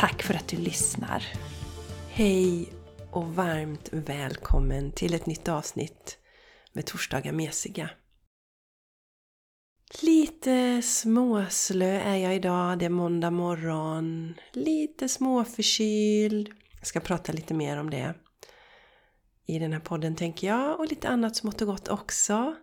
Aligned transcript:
Tack 0.00 0.22
för 0.22 0.34
att 0.34 0.48
du 0.48 0.56
lyssnar! 0.56 1.24
Hej 2.10 2.72
och 3.10 3.34
varmt 3.34 3.88
välkommen 3.92 4.92
till 4.92 5.14
ett 5.14 5.26
nytt 5.26 5.48
avsnitt 5.48 6.18
med 6.72 6.86
Torsdagar 6.86 7.32
mesiga. 7.32 7.90
Lite 10.02 10.82
småslö 10.82 12.00
är 12.00 12.16
jag 12.16 12.36
idag, 12.36 12.78
det 12.78 12.84
är 12.84 12.90
måndag 12.90 13.30
morgon. 13.30 14.34
Lite 14.52 15.08
småförkyld. 15.08 16.50
Jag 16.78 16.86
ska 16.86 17.00
prata 17.00 17.32
lite 17.32 17.54
mer 17.54 17.76
om 17.76 17.90
det 17.90 18.14
i 19.46 19.58
den 19.58 19.72
här 19.72 19.80
podden 19.80 20.16
tänker 20.16 20.46
jag 20.46 20.80
och 20.80 20.88
lite 20.88 21.08
annat 21.08 21.36
smått 21.36 21.60
och 21.60 21.66
gott 21.66 21.88
också. 21.88 22.56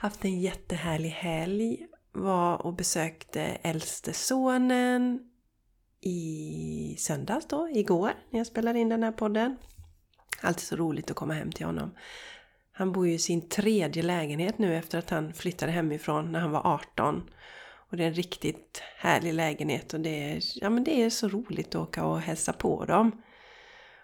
Haft 0.00 0.24
en 0.24 0.40
jättehärlig 0.40 1.10
helg. 1.10 1.86
Var 2.12 2.66
och 2.66 2.74
besökte 2.74 3.42
äldste 3.42 4.12
sonen 4.12 5.30
i 6.04 6.96
söndags 6.98 7.46
då, 7.46 7.68
igår, 7.68 8.12
när 8.30 8.40
jag 8.40 8.46
spelade 8.46 8.78
in 8.78 8.88
den 8.88 9.02
här 9.02 9.12
podden. 9.12 9.56
Alltid 10.40 10.66
så 10.66 10.76
roligt 10.76 11.10
att 11.10 11.16
komma 11.16 11.34
hem 11.34 11.52
till 11.52 11.66
honom. 11.66 11.94
Han 12.72 12.92
bor 12.92 13.06
ju 13.06 13.14
i 13.14 13.18
sin 13.18 13.48
tredje 13.48 14.02
lägenhet 14.02 14.58
nu 14.58 14.76
efter 14.76 14.98
att 14.98 15.10
han 15.10 15.32
flyttade 15.32 15.72
hemifrån 15.72 16.32
när 16.32 16.40
han 16.40 16.50
var 16.50 16.66
18. 16.66 17.30
Och 17.90 17.96
det 17.96 18.04
är 18.04 18.08
en 18.08 18.14
riktigt 18.14 18.82
härlig 18.96 19.34
lägenhet 19.34 19.94
och 19.94 20.00
det 20.00 20.32
är, 20.32 20.40
ja, 20.54 20.70
men 20.70 20.84
det 20.84 21.02
är 21.02 21.10
så 21.10 21.28
roligt 21.28 21.68
att 21.68 21.88
åka 21.88 22.04
och 22.04 22.20
hälsa 22.20 22.52
på 22.52 22.84
dem. 22.84 23.22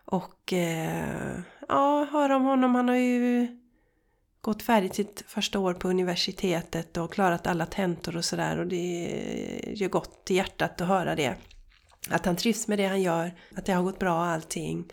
Och 0.05 0.53
eh, 0.53 1.41
ja, 1.69 2.05
höra 2.13 2.37
om 2.37 2.45
honom. 2.45 2.75
Han 2.75 2.89
har 2.89 2.97
ju 2.97 3.47
gått 4.41 4.63
färdigt 4.63 4.95
sitt 4.95 5.25
första 5.27 5.59
år 5.59 5.75
på 5.75 5.89
universitetet 5.89 6.97
och 6.97 7.13
klarat 7.13 7.47
alla 7.47 7.67
tentor 7.67 8.17
och 8.17 8.25
sådär. 8.25 8.59
Och 8.59 8.67
det 8.67 9.75
gör 9.75 9.89
gott 9.89 10.31
i 10.31 10.35
hjärtat 10.35 10.81
att 10.81 10.89
höra 10.89 11.15
det. 11.15 11.37
Att 12.09 12.27
han 12.27 12.37
trivs 12.37 12.69
med 12.69 12.79
det 12.79 12.87
han 12.87 13.03
gör, 13.03 13.33
att 13.57 13.67
det 13.67 13.73
har 13.73 13.83
gått 13.83 13.99
bra 13.99 14.25
allting. 14.25 14.93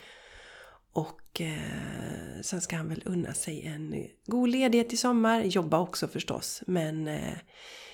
Och 0.93 1.41
eh, 1.41 2.41
sen 2.41 2.61
ska 2.61 2.75
han 2.75 2.89
väl 2.89 3.03
unna 3.05 3.33
sig 3.33 3.65
en 3.65 4.07
god 4.25 4.49
ledighet 4.49 4.93
i 4.93 4.97
sommar. 4.97 5.41
Jobba 5.41 5.79
också 5.79 6.07
förstås. 6.07 6.63
Men 6.67 7.07
eh, 7.07 7.37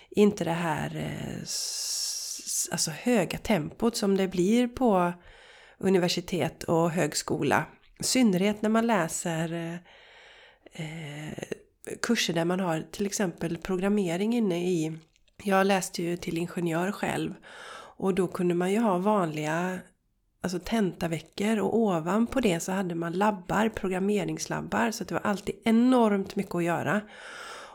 inte 0.09 0.43
det 0.43 0.51
här 0.51 0.95
eh, 0.95 1.39
alltså 2.71 2.91
höga 2.91 3.37
tempot 3.37 3.97
som 3.97 4.17
det 4.17 4.27
blir 4.27 4.67
på 4.67 5.13
universitet 5.77 6.63
och 6.63 6.91
högskola. 6.91 7.65
I 7.99 8.03
synnerhet 8.03 8.61
när 8.61 8.69
man 8.69 8.87
läser 8.87 9.53
eh, 9.53 9.75
eh 10.85 11.33
kurser 12.01 12.33
där 12.33 12.45
man 12.45 12.59
har 12.59 12.85
till 12.91 13.05
exempel 13.05 13.57
programmering 13.57 14.33
inne 14.33 14.69
i. 14.69 14.97
Jag 15.43 15.67
läste 15.67 16.03
ju 16.03 16.17
till 16.17 16.37
ingenjör 16.37 16.91
själv 16.91 17.33
och 18.03 18.13
då 18.13 18.27
kunde 18.27 18.53
man 18.53 18.71
ju 18.71 18.79
ha 18.79 18.97
vanliga 18.97 19.79
alltså 20.41 20.59
tentaveckor 20.59 21.59
och 21.59 21.77
ovanpå 21.77 22.39
det 22.39 22.59
så 22.59 22.71
hade 22.71 22.95
man 22.95 23.13
labbar, 23.13 23.69
programmeringslabbar. 23.69 24.91
Så 24.91 25.03
det 25.03 25.13
var 25.13 25.21
alltid 25.21 25.55
enormt 25.63 26.35
mycket 26.35 26.55
att 26.55 26.63
göra. 26.63 27.01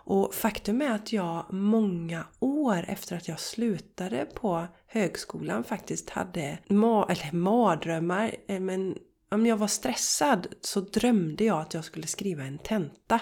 Och 0.05 0.35
faktum 0.35 0.83
är 0.83 0.91
att 0.91 1.13
jag 1.13 1.47
många 1.51 2.25
år 2.41 2.85
efter 2.89 3.17
att 3.17 3.29
jag 3.29 3.41
slutade 3.41 4.27
på 4.35 4.67
högskolan 4.87 5.65
faktiskt 5.65 6.11
hade 6.11 6.59
ma 6.69 7.07
eller 7.11 7.33
mardrömmar. 7.33 8.35
Eh, 8.49 8.61
men 8.61 8.97
om 9.31 9.47
jag 9.47 9.57
var 9.57 9.67
stressad 9.67 10.47
så 10.61 10.81
drömde 10.81 11.45
jag 11.45 11.61
att 11.61 11.75
jag 11.75 11.85
skulle 11.85 12.07
skriva 12.07 12.43
en 12.43 12.59
tenta. 12.59 13.21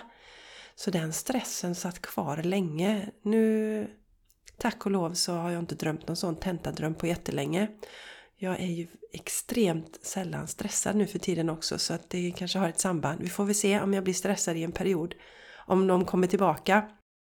Så 0.75 0.91
den 0.91 1.13
stressen 1.13 1.75
satt 1.75 2.03
kvar 2.03 2.37
länge. 2.37 3.11
Nu 3.23 3.89
Tack 4.59 4.87
och 4.87 4.93
lov 4.93 5.15
så 5.15 5.33
har 5.33 5.51
jag 5.51 5.63
inte 5.63 5.75
drömt 5.75 6.09
någon 6.09 6.17
sån 6.17 6.37
tentadröm 6.37 6.95
på 6.95 7.07
jättelänge. 7.07 7.69
Jag 8.37 8.61
är 8.61 8.67
ju 8.67 8.87
extremt 9.13 9.99
sällan 10.03 10.49
stressad 10.49 10.97
nu 10.97 11.07
för 11.07 11.19
tiden 11.19 11.51
också 11.51 11.79
så 11.79 11.95
att 11.95 12.11
det 12.11 12.33
kanske 12.37 12.59
har 12.59 12.69
ett 12.69 12.81
samband. 12.81 13.21
Vi 13.21 13.29
får 13.29 13.45
väl 13.45 13.55
se 13.55 13.81
om 13.81 13.95
jag 13.95 14.05
blir 14.05 14.15
stressad 14.15 14.57
i 14.57 14.63
en 14.63 14.73
period. 14.73 15.15
Om 15.67 15.87
de 15.87 16.05
kommer 16.05 16.27
tillbaka. 16.27 16.89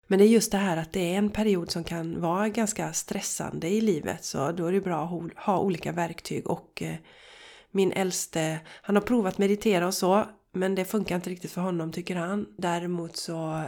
Men 0.07 0.19
det 0.19 0.25
är 0.25 0.29
just 0.29 0.53
det 0.53 0.59
här 0.59 0.77
att 0.77 0.93
det 0.93 1.15
är 1.15 1.19
en 1.19 1.31
period 1.31 1.71
som 1.71 1.85
kan 1.85 2.21
vara 2.21 2.49
ganska 2.49 2.93
stressande 2.93 3.69
i 3.69 3.81
livet 3.81 4.25
så 4.25 4.53
då 4.53 4.67
är 4.67 4.73
det 4.73 4.81
bra 4.81 5.05
att 5.05 5.45
ha 5.45 5.59
olika 5.59 5.93
verktyg 5.93 6.47
och 6.47 6.83
eh, 6.83 6.95
min 7.71 7.93
äldste, 7.93 8.61
han 8.83 8.97
har 8.97 9.03
provat 9.03 9.39
meditera 9.39 9.87
och 9.87 9.95
så 9.95 10.25
men 10.53 10.75
det 10.75 10.85
funkar 10.85 11.17
inte 11.17 11.31
riktigt 11.31 11.53
för 11.53 11.61
honom 11.61 11.93
tycker 11.93 12.17
han. 12.17 12.47
Däremot 12.59 13.17
så 13.17 13.65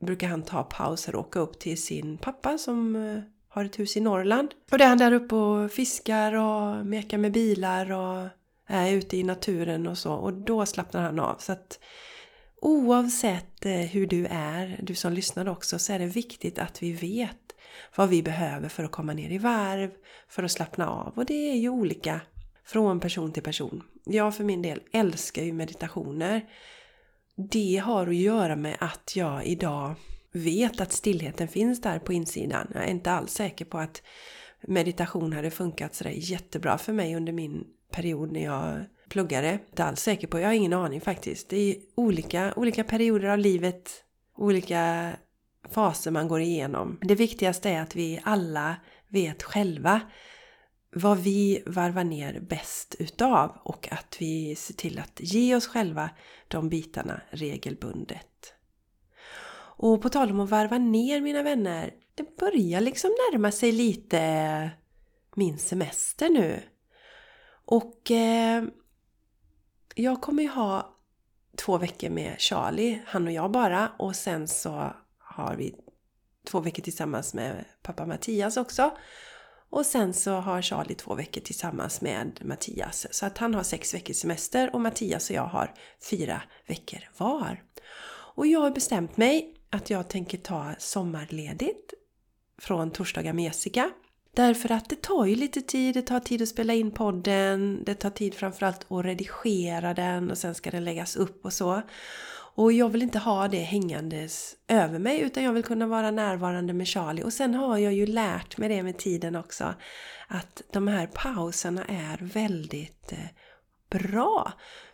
brukar 0.00 0.28
han 0.28 0.42
ta 0.42 0.62
pauser 0.62 1.14
och 1.14 1.26
åka 1.26 1.38
upp 1.38 1.58
till 1.58 1.82
sin 1.82 2.18
pappa 2.18 2.58
som 2.58 2.96
eh, 2.96 3.22
har 3.48 3.64
ett 3.64 3.78
hus 3.78 3.96
i 3.96 4.00
Norrland. 4.00 4.54
Och 4.72 4.78
där 4.78 4.84
är 4.84 4.88
han 4.88 4.98
där 4.98 5.12
uppe 5.12 5.34
och 5.34 5.70
fiskar 5.70 6.32
och 6.32 6.86
mekar 6.86 7.18
med 7.18 7.32
bilar 7.32 7.92
och 7.92 8.28
är 8.66 8.92
ute 8.92 9.16
i 9.16 9.22
naturen 9.22 9.86
och 9.86 9.98
så. 9.98 10.12
Och 10.12 10.32
då 10.32 10.66
slappnar 10.66 11.02
han 11.02 11.20
av. 11.20 11.36
Så 11.38 11.52
att 11.52 11.78
oavsett 12.60 13.66
eh, 13.66 13.72
hur 13.72 14.06
du 14.06 14.26
är, 14.30 14.80
du 14.82 14.94
som 14.94 15.12
lyssnar 15.12 15.48
också, 15.48 15.78
så 15.78 15.92
är 15.92 15.98
det 15.98 16.06
viktigt 16.06 16.58
att 16.58 16.82
vi 16.82 16.92
vet 16.92 17.36
vad 17.96 18.08
vi 18.08 18.22
behöver 18.22 18.68
för 18.68 18.84
att 18.84 18.90
komma 18.90 19.12
ner 19.12 19.30
i 19.30 19.38
varv, 19.38 19.90
för 20.28 20.42
att 20.42 20.52
slappna 20.52 20.88
av. 20.88 21.12
Och 21.16 21.24
det 21.24 21.50
är 21.50 21.56
ju 21.56 21.68
olika 21.68 22.20
från 22.64 23.00
person 23.00 23.32
till 23.32 23.42
person. 23.42 23.82
Jag 24.04 24.36
för 24.36 24.44
min 24.44 24.62
del 24.62 24.80
älskar 24.92 25.42
ju 25.42 25.52
meditationer 25.52 26.44
det 27.50 27.82
har 27.84 28.06
att 28.06 28.14
göra 28.14 28.56
med 28.56 28.76
att 28.80 29.16
jag 29.16 29.46
idag 29.46 29.94
vet 30.32 30.80
att 30.80 30.92
stillheten 30.92 31.48
finns 31.48 31.80
där 31.80 31.98
på 31.98 32.12
insidan. 32.12 32.66
Jag 32.74 32.84
är 32.84 32.90
inte 32.90 33.10
alls 33.10 33.32
säker 33.32 33.64
på 33.64 33.78
att 33.78 34.02
meditation 34.60 35.32
hade 35.32 35.50
funkat 35.50 35.94
sådär 35.94 36.14
jättebra 36.16 36.78
för 36.78 36.92
mig 36.92 37.16
under 37.16 37.32
min 37.32 37.64
period 37.90 38.32
när 38.32 38.44
jag 38.44 38.84
pluggade. 39.08 39.58
Inte 39.70 39.84
alls 39.84 40.00
säker 40.00 40.26
på, 40.26 40.40
jag 40.40 40.46
har 40.46 40.54
ingen 40.54 40.72
aning 40.72 41.00
faktiskt. 41.00 41.48
Det 41.48 41.56
är 41.56 41.76
olika, 41.94 42.52
olika 42.56 42.84
perioder 42.84 43.28
av 43.28 43.38
livet, 43.38 43.90
olika 44.36 45.12
faser 45.70 46.10
man 46.10 46.28
går 46.28 46.40
igenom. 46.40 46.98
Det 47.02 47.14
viktigaste 47.14 47.70
är 47.70 47.82
att 47.82 47.96
vi 47.96 48.20
alla 48.22 48.76
vet 49.08 49.42
själva 49.42 50.00
vad 50.92 51.18
vi 51.18 51.62
varvar 51.66 52.04
ner 52.04 52.40
bäst 52.40 52.96
utav 52.98 53.58
och 53.62 53.92
att 53.92 54.16
vi 54.18 54.56
ser 54.56 54.74
till 54.74 54.98
att 54.98 55.20
ge 55.20 55.56
oss 55.56 55.66
själva 55.66 56.10
de 56.48 56.68
bitarna 56.68 57.20
regelbundet. 57.30 58.54
Och 59.82 60.02
på 60.02 60.08
tal 60.08 60.30
om 60.30 60.40
att 60.40 60.50
varva 60.50 60.78
ner 60.78 61.20
mina 61.20 61.42
vänner, 61.42 61.94
det 62.14 62.36
börjar 62.36 62.80
liksom 62.80 63.10
närma 63.10 63.52
sig 63.52 63.72
lite 63.72 64.70
min 65.34 65.58
semester 65.58 66.28
nu. 66.28 66.62
Och 67.64 68.10
eh, 68.10 68.64
jag 69.94 70.20
kommer 70.20 70.42
ju 70.42 70.48
ha 70.48 70.96
två 71.56 71.78
veckor 71.78 72.10
med 72.10 72.34
Charlie, 72.38 73.02
han 73.06 73.26
och 73.26 73.32
jag 73.32 73.50
bara. 73.50 73.92
Och 73.98 74.16
sen 74.16 74.48
så 74.48 74.92
har 75.18 75.56
vi 75.56 75.74
två 76.46 76.60
veckor 76.60 76.82
tillsammans 76.82 77.34
med 77.34 77.64
pappa 77.82 78.06
Mattias 78.06 78.56
också. 78.56 78.90
Och 79.70 79.86
sen 79.86 80.14
så 80.14 80.32
har 80.32 80.62
Charlie 80.62 80.94
två 80.94 81.14
veckor 81.14 81.40
tillsammans 81.40 82.00
med 82.00 82.40
Mattias. 82.44 83.06
Så 83.10 83.26
att 83.26 83.38
han 83.38 83.54
har 83.54 83.62
sex 83.62 83.94
veckors 83.94 84.16
semester 84.16 84.74
och 84.74 84.80
Mattias 84.80 85.30
och 85.30 85.36
jag 85.36 85.46
har 85.46 85.74
fyra 86.10 86.42
veckor 86.66 86.98
var. 87.16 87.62
Och 88.34 88.46
jag 88.46 88.60
har 88.60 88.70
bestämt 88.70 89.16
mig 89.16 89.54
att 89.70 89.90
jag 89.90 90.08
tänker 90.08 90.38
ta 90.38 90.74
sommarledigt 90.78 91.94
från 92.58 92.90
torsdagar 92.90 93.32
med 93.32 93.44
Jessica. 93.44 93.90
Därför 94.34 94.72
att 94.72 94.88
det 94.88 95.02
tar 95.02 95.26
ju 95.26 95.34
lite 95.36 95.60
tid, 95.60 95.94
det 95.94 96.02
tar 96.02 96.20
tid 96.20 96.42
att 96.42 96.48
spela 96.48 96.74
in 96.74 96.90
podden, 96.90 97.82
det 97.86 97.94
tar 97.94 98.10
tid 98.10 98.34
framförallt 98.34 98.92
att 98.92 99.04
redigera 99.04 99.94
den 99.94 100.30
och 100.30 100.38
sen 100.38 100.54
ska 100.54 100.70
den 100.70 100.84
läggas 100.84 101.16
upp 101.16 101.44
och 101.44 101.52
så. 101.52 101.82
Och 102.54 102.72
jag 102.72 102.88
vill 102.88 103.02
inte 103.02 103.18
ha 103.18 103.48
det 103.48 103.58
hängandes 103.58 104.56
över 104.68 104.98
mig 104.98 105.20
utan 105.20 105.42
jag 105.42 105.52
vill 105.52 105.64
kunna 105.64 105.86
vara 105.86 106.10
närvarande 106.10 106.72
med 106.72 106.88
Charlie. 106.88 107.22
Och 107.22 107.32
sen 107.32 107.54
har 107.54 107.78
jag 107.78 107.92
ju 107.92 108.06
lärt 108.06 108.58
mig 108.58 108.68
det 108.68 108.82
med 108.82 108.98
tiden 108.98 109.36
också. 109.36 109.74
Att 110.28 110.62
de 110.72 110.88
här 110.88 111.06
pauserna 111.06 111.84
är 111.84 112.18
väldigt 112.20 113.12
eh, 113.12 113.18
bra. 113.90 114.52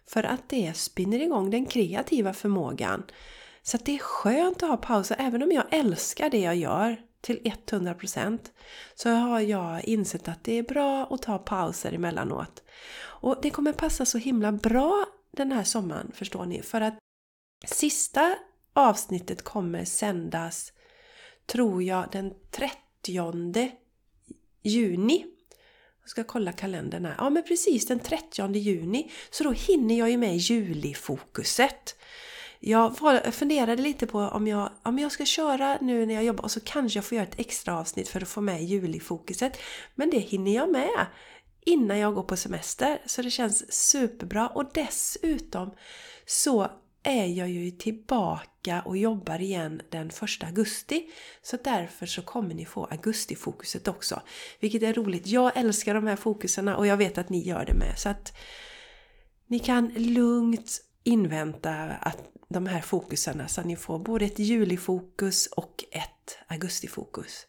För 0.08 0.23
att 0.23 0.49
det 0.49 0.76
spinner 0.76 1.23
igång 1.23 1.50
den 1.50 1.67
kreativa 1.67 2.32
förmågan. 2.32 3.03
Så 3.62 3.76
att 3.76 3.85
det 3.85 3.94
är 3.94 3.99
skönt 3.99 4.62
att 4.62 4.69
ha 4.69 4.76
pauser 4.76 5.17
även 5.19 5.43
om 5.43 5.53
jag 5.53 5.64
älskar 5.70 6.31
det 6.31 6.41
jag 6.41 6.56
gör. 6.56 6.97
till 7.20 7.38
100% 7.38 8.38
så 8.94 9.11
har 9.11 9.41
jag 9.41 9.85
insett 9.85 10.29
att 10.29 10.44
det 10.44 10.53
är 10.53 10.62
bra 10.62 11.06
att 11.11 11.23
ta 11.23 11.38
pauser 11.38 11.93
emellanåt. 11.93 12.62
Och 12.99 13.38
det 13.43 13.50
kommer 13.50 13.73
passa 13.73 14.05
så 14.05 14.19
himla 14.19 14.53
bra 14.53 15.05
den 15.37 15.53
här 15.53 15.64
sommaren 15.64 16.12
förstår 16.14 16.47
ni 16.47 16.62
för 16.62 16.81
att 16.81 16.99
sista 17.66 18.34
avsnittet 18.72 19.44
kommer 19.44 19.84
sändas 19.84 20.72
tror 21.46 21.82
jag 21.82 22.08
den 22.12 22.32
30 22.50 23.70
juni. 24.62 25.26
Jag 26.02 26.10
ska 26.10 26.24
kolla 26.24 26.52
kalendern 26.52 27.04
här. 27.04 27.14
Ja 27.18 27.30
men 27.30 27.42
precis 27.42 27.86
den 27.86 28.00
30 28.00 28.54
juni. 28.54 29.10
Så 29.30 29.44
då 29.44 29.50
hinner 29.50 29.98
jag 29.98 30.10
ju 30.10 30.16
med 30.16 30.36
julifokuset. 30.36 31.96
Jag 32.60 32.96
funderade 33.32 33.82
lite 33.82 34.06
på 34.06 34.19
om 34.19 34.46
jag, 34.46 34.70
om 34.82 34.98
jag 34.98 35.12
ska 35.12 35.24
köra 35.24 35.78
nu 35.80 36.06
när 36.06 36.14
jag 36.14 36.24
jobbar 36.24 36.44
och 36.44 36.50
så 36.50 36.60
kanske 36.60 36.96
jag 36.96 37.04
får 37.04 37.16
göra 37.16 37.26
ett 37.26 37.40
extra 37.40 37.78
avsnitt 37.78 38.08
för 38.08 38.22
att 38.22 38.28
få 38.28 38.40
med 38.40 38.64
julifokuset. 38.64 39.58
Men 39.94 40.10
det 40.10 40.19
hinner 40.19 40.54
jag 40.54 40.70
med 40.70 41.06
innan 41.64 41.98
jag 41.98 42.14
går 42.14 42.22
på 42.22 42.36
semester. 42.36 43.02
Så 43.06 43.22
det 43.22 43.30
känns 43.30 43.72
superbra 43.72 44.48
och 44.48 44.70
dessutom 44.74 45.70
så 46.26 46.70
är 47.06 47.26
jag 47.26 47.50
ju 47.50 47.70
tillbaka 47.70 48.82
och 48.85 48.97
jobbar 48.97 49.41
igen 49.41 49.82
den 49.91 50.08
1 50.08 50.14
augusti. 50.44 51.11
Så 51.43 51.58
därför 51.64 52.06
så 52.06 52.23
kommer 52.23 52.55
ni 52.55 52.64
få 52.64 52.85
augustifokuset 52.85 53.88
också. 53.88 54.23
Vilket 54.61 54.82
är 54.82 54.93
roligt. 54.93 55.26
Jag 55.26 55.56
älskar 55.56 55.94
de 55.94 56.06
här 56.06 56.17
fokuserna 56.17 56.76
och 56.76 56.87
jag 56.87 56.97
vet 56.97 57.19
att 57.19 57.29
ni 57.29 57.47
gör 57.47 57.64
det 57.64 57.75
med. 57.75 57.99
Så 57.99 58.08
att 58.08 58.37
ni 59.47 59.58
kan 59.58 59.88
lugnt 59.88 60.82
invänta 61.03 61.73
att 62.00 62.19
de 62.49 62.67
här 62.67 62.81
fokuserna 62.81 63.49
så 63.49 63.61
att 63.61 63.67
ni 63.67 63.76
får 63.76 63.99
både 63.99 64.25
ett 64.25 64.38
julifokus 64.38 65.47
och 65.47 65.85
ett 65.91 66.38
augustifokus. 66.47 67.47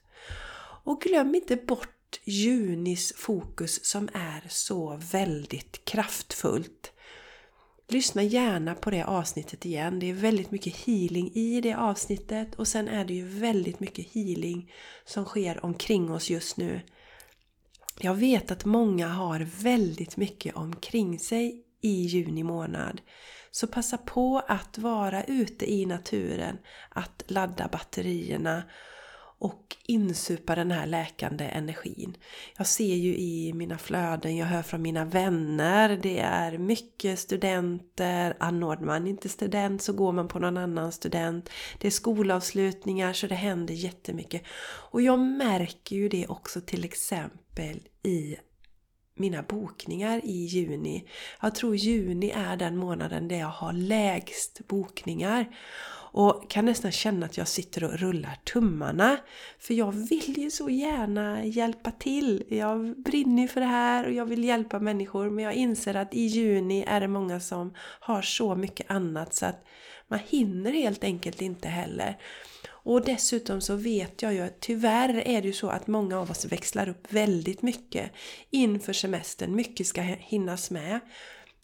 Och 0.84 1.02
glöm 1.02 1.36
inte 1.36 1.56
bort 1.56 2.20
junis 2.24 3.14
fokus 3.18 3.86
som 3.86 4.10
är 4.14 4.44
så 4.50 5.00
väldigt 5.12 5.86
kraftfullt. 5.86 6.92
Lyssna 7.90 8.24
gärna 8.24 8.76
på 8.76 8.90
det 8.90 9.04
avsnittet 9.04 9.66
igen. 9.66 10.00
Det 10.00 10.10
är 10.10 10.14
väldigt 10.14 10.52
mycket 10.52 10.76
healing 10.76 11.32
i 11.34 11.62
det 11.62 11.74
avsnittet 11.74 12.56
och 12.56 12.68
sen 12.68 12.88
är 12.88 13.06
det 13.06 13.14
ju 13.14 13.28
väldigt 13.28 13.80
mycket 13.80 14.14
healing 14.14 14.72
som 15.06 15.26
sker 15.26 15.66
omkring 15.66 16.12
oss 16.12 16.30
just 16.30 16.58
nu. 16.58 16.82
Jag 18.00 18.16
vet 18.16 18.52
att 18.52 18.66
många 18.66 19.08
har 19.08 19.48
väldigt 19.62 20.18
mycket 20.18 20.56
omkring 20.56 21.20
sig 21.20 21.64
i 21.82 22.02
juni 22.02 22.44
månad. 22.44 23.02
Så 23.52 23.68
passa 23.68 23.98
på 23.98 24.42
att 24.48 24.78
vara 24.78 25.24
ute 25.24 25.72
i 25.74 25.86
naturen, 25.86 26.58
att 26.90 27.24
ladda 27.28 27.68
batterierna 27.68 28.64
och 29.40 29.76
insupa 29.86 30.56
den 30.56 30.72
här 30.72 30.86
läkande 30.86 31.46
energin. 31.46 32.18
Jag 32.58 32.68
ser 32.68 32.96
ju 32.96 33.18
i 33.18 33.54
mina 33.54 33.78
flöden, 33.78 34.38
jag 34.38 34.46
hör 34.46 34.62
från 34.62 34.82
mina 34.82 35.06
vänner, 35.06 36.00
det 36.04 36.20
är 36.20 36.58
mycket 36.58 37.20
studenter, 37.20 38.38
anordnar 38.40 38.86
man 38.86 39.08
inte 39.08 39.30
student 39.30 39.82
så 39.82 39.94
går 39.94 40.12
man 40.12 40.28
på 40.28 40.40
någon 40.40 40.58
annan 40.58 40.92
student. 40.92 41.50
Det 41.80 41.88
är 41.88 41.92
skolavslutningar 41.92 43.14
så 43.14 43.28
det 43.28 43.36
händer 43.36 43.74
jättemycket. 43.74 44.42
Och 44.92 45.02
jag 45.02 45.20
märker 45.20 45.96
ju 45.96 46.10
det 46.10 46.28
också 46.28 46.62
till 46.62 46.84
exempel 46.86 47.88
i 48.04 48.38
mina 49.16 49.44
bokningar 49.44 50.22
i 50.24 50.46
juni. 50.46 51.08
Jag 51.42 51.56
tror 51.56 51.76
juni 51.76 52.32
är 52.36 52.58
den 52.58 52.78
månaden 52.78 53.28
där 53.28 53.40
jag 53.40 53.48
har 53.48 53.74
lägst 53.74 54.68
bokningar. 54.68 55.58
Och 56.20 56.50
kan 56.50 56.66
nästan 56.66 56.92
känna 56.92 57.26
att 57.26 57.38
jag 57.38 57.48
sitter 57.48 57.84
och 57.84 58.00
rullar 58.00 58.40
tummarna. 58.44 59.18
För 59.60 59.74
jag 59.74 59.92
vill 59.92 60.38
ju 60.38 60.52
så 60.52 60.70
gärna 60.70 61.46
hjälpa 61.46 61.92
till. 61.92 62.44
Jag 62.50 63.02
brinner 63.02 63.42
ju 63.42 63.48
för 63.48 63.62
det 63.62 63.68
här 63.68 64.06
och 64.06 64.14
jag 64.14 64.26
vill 64.26 64.44
hjälpa 64.44 64.80
människor. 64.80 65.30
Men 65.30 65.44
jag 65.44 65.54
inser 65.54 65.96
att 65.96 66.14
i 66.14 66.22
juni 66.22 66.84
är 66.88 67.00
det 67.00 67.08
många 67.08 67.40
som 67.40 67.74
har 67.80 68.22
så 68.22 68.56
mycket 68.56 68.92
annat 68.92 69.34
så 69.34 69.46
att 69.46 69.66
man 70.08 70.20
hinner 70.28 70.72
helt 70.72 71.04
enkelt 71.04 71.42
inte 71.42 71.68
heller. 71.68 72.18
Och 72.70 73.06
dessutom 73.06 73.62
så 73.62 73.76
vet 73.76 74.22
jag 74.22 74.34
ju 74.34 74.42
att 74.42 74.60
tyvärr 74.60 75.24
är 75.26 75.42
det 75.42 75.48
ju 75.48 75.54
så 75.54 75.70
att 75.70 75.88
många 75.88 76.20
av 76.20 76.32
oss 76.32 76.46
växlar 76.46 76.90
upp 76.90 77.14
väldigt 77.14 77.62
mycket 77.62 78.12
inför 78.50 78.94
semestern. 78.94 79.56
Mycket 79.56 79.88
ska 79.88 80.02
hinnas 80.02 80.72
med. 80.72 81.00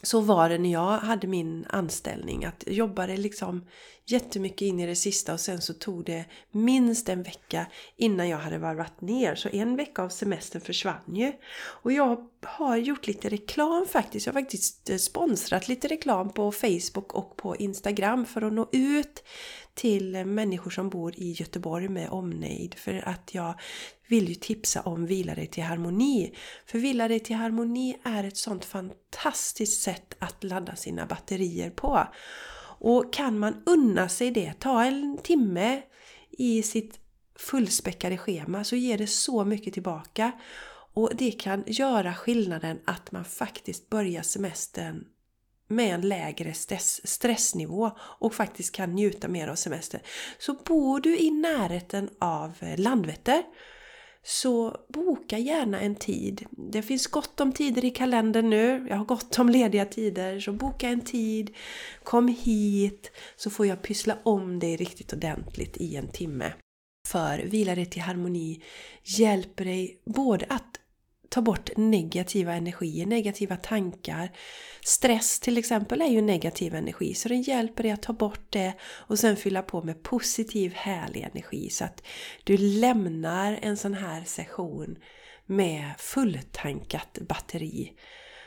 Så 0.04 0.22
var 0.22 0.50
det 0.50 0.58
när 0.58 0.72
jag 0.72 0.98
hade 0.98 1.28
min 1.28 1.66
anställning. 1.70 2.46
Att 2.46 2.64
jag 2.66 2.76
jobbade 2.76 3.18
liksom 3.18 3.66
jättemycket 4.06 4.62
in 4.62 4.80
i 4.80 4.86
det 4.86 4.96
sista 4.96 5.34
och 5.34 5.40
sen 5.40 5.62
så 5.62 5.74
tog 5.74 6.06
det 6.06 6.26
minst 6.52 7.10
en 7.10 7.24
vecka 7.24 7.66
innan 7.98 8.30
jag 8.30 8.38
hade 8.38 8.58
varvat 8.58 9.02
ner. 9.02 9.36
Så 9.36 9.50
en 9.50 9.76
vecka 9.76 10.04
av 10.04 10.10
semestern 10.10 10.62
försvann 10.62 11.16
ju. 11.16 11.34
Och 11.56 11.92
jag 11.92 12.28
har 12.44 12.78
gjort 12.78 13.08
lite 13.08 13.30
reklam 13.30 13.86
faktiskt. 13.86 14.26
Jag 14.26 14.34
har 14.34 14.42
faktiskt 14.42 14.90
eh, 14.90 14.98
sponsrat 14.98 15.68
lite 15.68 15.88
reklam 15.88 16.34
på 16.34 16.52
Facebook 16.52 17.14
och 17.14 17.38
på 17.38 17.56
Instagram 17.56 18.26
för 18.26 18.42
att 18.42 18.54
nå 18.54 18.70
ut 18.72 19.24
till 19.74 20.26
människor 20.26 20.72
som 20.72 20.90
bor 20.90 21.14
i 21.16 21.32
Göteborg 21.32 21.88
med 21.90 22.10
omnejd. 22.10 22.76
För 22.76 23.08
att 23.10 23.34
jag 23.34 23.60
vill 24.08 24.30
ju 24.30 24.36
tipsa 24.36 24.82
om 24.82 25.06
Vila 25.06 25.36
dig 25.36 25.48
till 25.48 25.64
harmoni. 25.64 26.36
För 26.66 26.80
Vila 26.80 27.08
dig 27.08 27.20
till 27.20 27.36
harmoni 27.36 27.98
är 28.04 28.24
ett 28.24 28.38
sånt 28.38 28.66
fantastiskt 28.66 29.82
sätt 29.82 30.16
att 30.20 30.44
ladda 30.44 30.76
sina 30.76 31.06
batterier 31.06 31.70
på. 31.70 32.08
Och 32.80 33.14
kan 33.14 33.40
man 33.40 33.64
unna 33.66 34.10
sig 34.10 34.32
det, 34.32 34.54
ta 34.60 34.84
en 34.84 35.18
timme 35.24 35.82
i 36.32 36.64
sitt 36.64 37.00
fullspäckade 37.36 38.18
schema 38.18 38.64
så 38.64 38.76
ger 38.76 38.98
det 38.98 39.08
så 39.08 39.46
mycket 39.46 39.74
tillbaka. 39.74 40.32
Och 40.94 41.12
det 41.16 41.32
kan 41.32 41.64
göra 41.68 42.14
skillnaden 42.14 42.80
att 42.86 43.12
man 43.12 43.26
faktiskt 43.26 43.90
börjar 43.90 44.22
semestern 44.22 45.06
med 45.76 45.94
en 45.94 46.02
lägre 46.02 46.54
stress, 46.54 47.08
stressnivå 47.08 47.92
och 48.00 48.34
faktiskt 48.34 48.76
kan 48.76 48.92
njuta 48.96 49.28
mer 49.28 49.48
av 49.48 49.56
semester. 49.56 50.02
Så 50.38 50.54
bor 50.54 51.00
du 51.00 51.18
i 51.18 51.32
närheten 51.32 52.10
av 52.20 52.54
eh, 52.60 52.80
Landvetter 52.80 53.44
så 54.26 54.78
boka 54.90 55.38
gärna 55.38 55.80
en 55.80 55.96
tid. 55.96 56.46
Det 56.52 56.82
finns 56.82 57.08
gott 57.08 57.40
om 57.40 57.52
tider 57.52 57.86
i 57.86 57.90
kalendern 57.90 58.50
nu. 58.50 58.86
Jag 58.90 58.98
har 58.98 59.06
gott 59.06 59.40
om 59.40 59.50
lediga 59.50 59.86
tider. 59.86 60.40
Så 60.40 60.52
boka 60.52 60.90
en 60.90 61.02
tid. 61.02 61.56
Kom 62.04 62.28
hit 62.28 63.12
så 63.36 63.50
får 63.50 63.66
jag 63.66 63.82
pyssla 63.82 64.18
om 64.24 64.60
dig 64.60 64.76
riktigt 64.76 65.14
ordentligt 65.14 65.78
i 65.78 65.96
en 65.96 66.08
timme. 66.08 66.54
För 67.08 67.38
Vila 67.38 67.76
dig 67.76 67.86
till 67.86 68.02
harmoni 68.02 68.64
hjälper 69.04 69.66
dig 69.66 70.02
både 70.06 70.46
att 70.50 70.80
ta 71.34 71.42
bort 71.42 71.70
negativa 71.78 72.54
energier, 72.54 73.06
negativa 73.06 73.56
tankar. 73.56 74.32
Stress 74.82 75.40
till 75.40 75.58
exempel 75.58 76.02
är 76.02 76.08
ju 76.08 76.22
negativ 76.22 76.76
energi 76.76 77.14
så 77.14 77.30
den 77.30 77.42
hjälper 77.42 77.84
dig 77.84 77.92
att 77.92 78.02
ta 78.02 78.14
bort 78.14 78.46
det 78.50 78.74
och 78.84 79.20
sen 79.20 79.36
fylla 79.36 79.62
på 79.62 79.84
med 79.84 80.04
positiv 80.04 80.74
härlig 80.74 81.22
energi 81.22 81.70
så 81.70 81.86
att 81.86 82.04
du 82.44 82.58
lämnar 82.58 83.60
en 83.62 83.78
sån 83.78 83.94
här 83.94 84.24
session 84.24 84.98
med 85.46 85.92
fulltankat 85.98 87.18
batteri. 87.30 87.94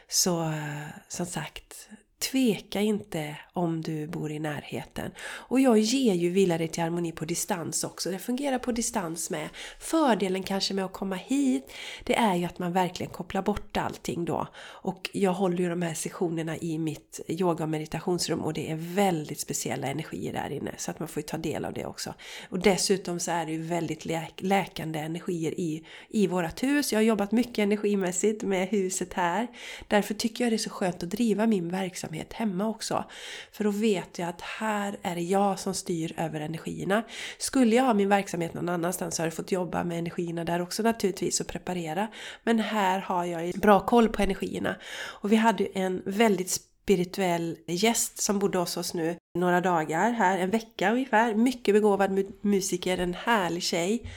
Så 0.08 0.42
eh, 0.42 0.88
som 1.08 1.26
sagt, 1.26 1.88
Tveka 2.18 2.80
inte 2.80 3.36
om 3.52 3.82
du 3.82 4.06
bor 4.06 4.30
i 4.30 4.38
närheten. 4.38 5.10
Och 5.20 5.60
jag 5.60 5.78
ger 5.78 6.14
ju 6.14 6.30
Vila 6.30 6.58
dig 6.58 6.68
till 6.68 6.82
harmoni 6.82 7.12
på 7.12 7.24
distans 7.24 7.84
också. 7.84 8.10
Det 8.10 8.18
fungerar 8.18 8.58
på 8.58 8.72
distans 8.72 9.30
med. 9.30 9.48
Fördelen 9.80 10.42
kanske 10.42 10.74
med 10.74 10.84
att 10.84 10.92
komma 10.92 11.16
hit, 11.16 11.72
det 12.04 12.16
är 12.16 12.34
ju 12.34 12.44
att 12.44 12.58
man 12.58 12.72
verkligen 12.72 13.12
kopplar 13.12 13.42
bort 13.42 13.76
allting 13.76 14.24
då. 14.24 14.46
Och 14.56 15.10
jag 15.12 15.32
håller 15.32 15.58
ju 15.58 15.68
de 15.68 15.82
här 15.82 15.94
sessionerna 15.94 16.56
i 16.56 16.78
mitt 16.78 17.20
yoga 17.28 17.64
och 17.64 17.70
meditationsrum 17.70 18.40
och 18.40 18.52
det 18.52 18.70
är 18.70 18.76
väldigt 18.76 19.40
speciella 19.40 19.86
energier 19.86 20.32
där 20.32 20.52
inne. 20.52 20.74
Så 20.76 20.90
att 20.90 20.98
man 20.98 21.08
får 21.08 21.20
ju 21.20 21.26
ta 21.26 21.36
del 21.36 21.64
av 21.64 21.72
det 21.72 21.86
också. 21.86 22.14
Och 22.50 22.58
dessutom 22.58 23.20
så 23.20 23.30
är 23.30 23.46
det 23.46 23.52
ju 23.52 23.62
väldigt 23.62 24.04
läk 24.04 24.32
läkande 24.36 24.98
energier 24.98 25.60
i, 25.60 25.84
i 26.08 26.26
vårat 26.26 26.62
hus. 26.62 26.92
Jag 26.92 26.98
har 26.98 27.04
jobbat 27.04 27.32
mycket 27.32 27.58
energimässigt 27.58 28.42
med 28.42 28.68
huset 28.68 29.14
här. 29.14 29.46
Därför 29.88 30.14
tycker 30.14 30.44
jag 30.44 30.52
det 30.52 30.56
är 30.56 30.58
så 30.58 30.70
skönt 30.70 31.02
att 31.02 31.10
driva 31.10 31.46
min 31.46 31.68
verksamhet 31.68 32.05
verksamhet 32.06 32.32
hemma 32.32 32.68
också. 32.68 33.04
För 33.52 33.64
då 33.64 33.70
vet 33.70 34.18
jag 34.18 34.28
att 34.28 34.40
här 34.40 34.96
är 35.02 35.14
det 35.14 35.22
jag 35.22 35.58
som 35.58 35.74
styr 35.74 36.12
över 36.16 36.40
energierna. 36.40 37.02
Skulle 37.38 37.76
jag 37.76 37.84
ha 37.84 37.94
min 37.94 38.08
verksamhet 38.08 38.54
någon 38.54 38.68
annanstans 38.68 39.16
så 39.16 39.22
har 39.22 39.26
jag 39.26 39.34
fått 39.34 39.52
jobba 39.52 39.84
med 39.84 39.98
energierna 39.98 40.44
där 40.44 40.60
också 40.60 40.82
naturligtvis 40.82 41.40
och 41.40 41.46
preparera. 41.46 42.08
Men 42.44 42.58
här 42.58 43.00
har 43.00 43.24
jag 43.24 43.54
bra 43.54 43.80
koll 43.80 44.08
på 44.08 44.22
energierna. 44.22 44.76
Och 45.22 45.32
vi 45.32 45.36
hade 45.36 45.64
ju 45.64 45.68
en 45.74 46.02
väldigt 46.06 46.50
spirituell 46.50 47.56
gäst 47.66 48.22
som 48.22 48.38
bodde 48.38 48.58
hos 48.58 48.76
oss 48.76 48.94
nu 48.94 49.16
några 49.38 49.60
dagar 49.60 50.12
här, 50.12 50.38
en 50.38 50.50
vecka 50.50 50.92
ungefär. 50.92 51.34
Mycket 51.34 51.74
begåvad 51.74 52.24
musiker, 52.40 52.98
en 52.98 53.14
härlig 53.14 53.62
tjej. 53.62 54.10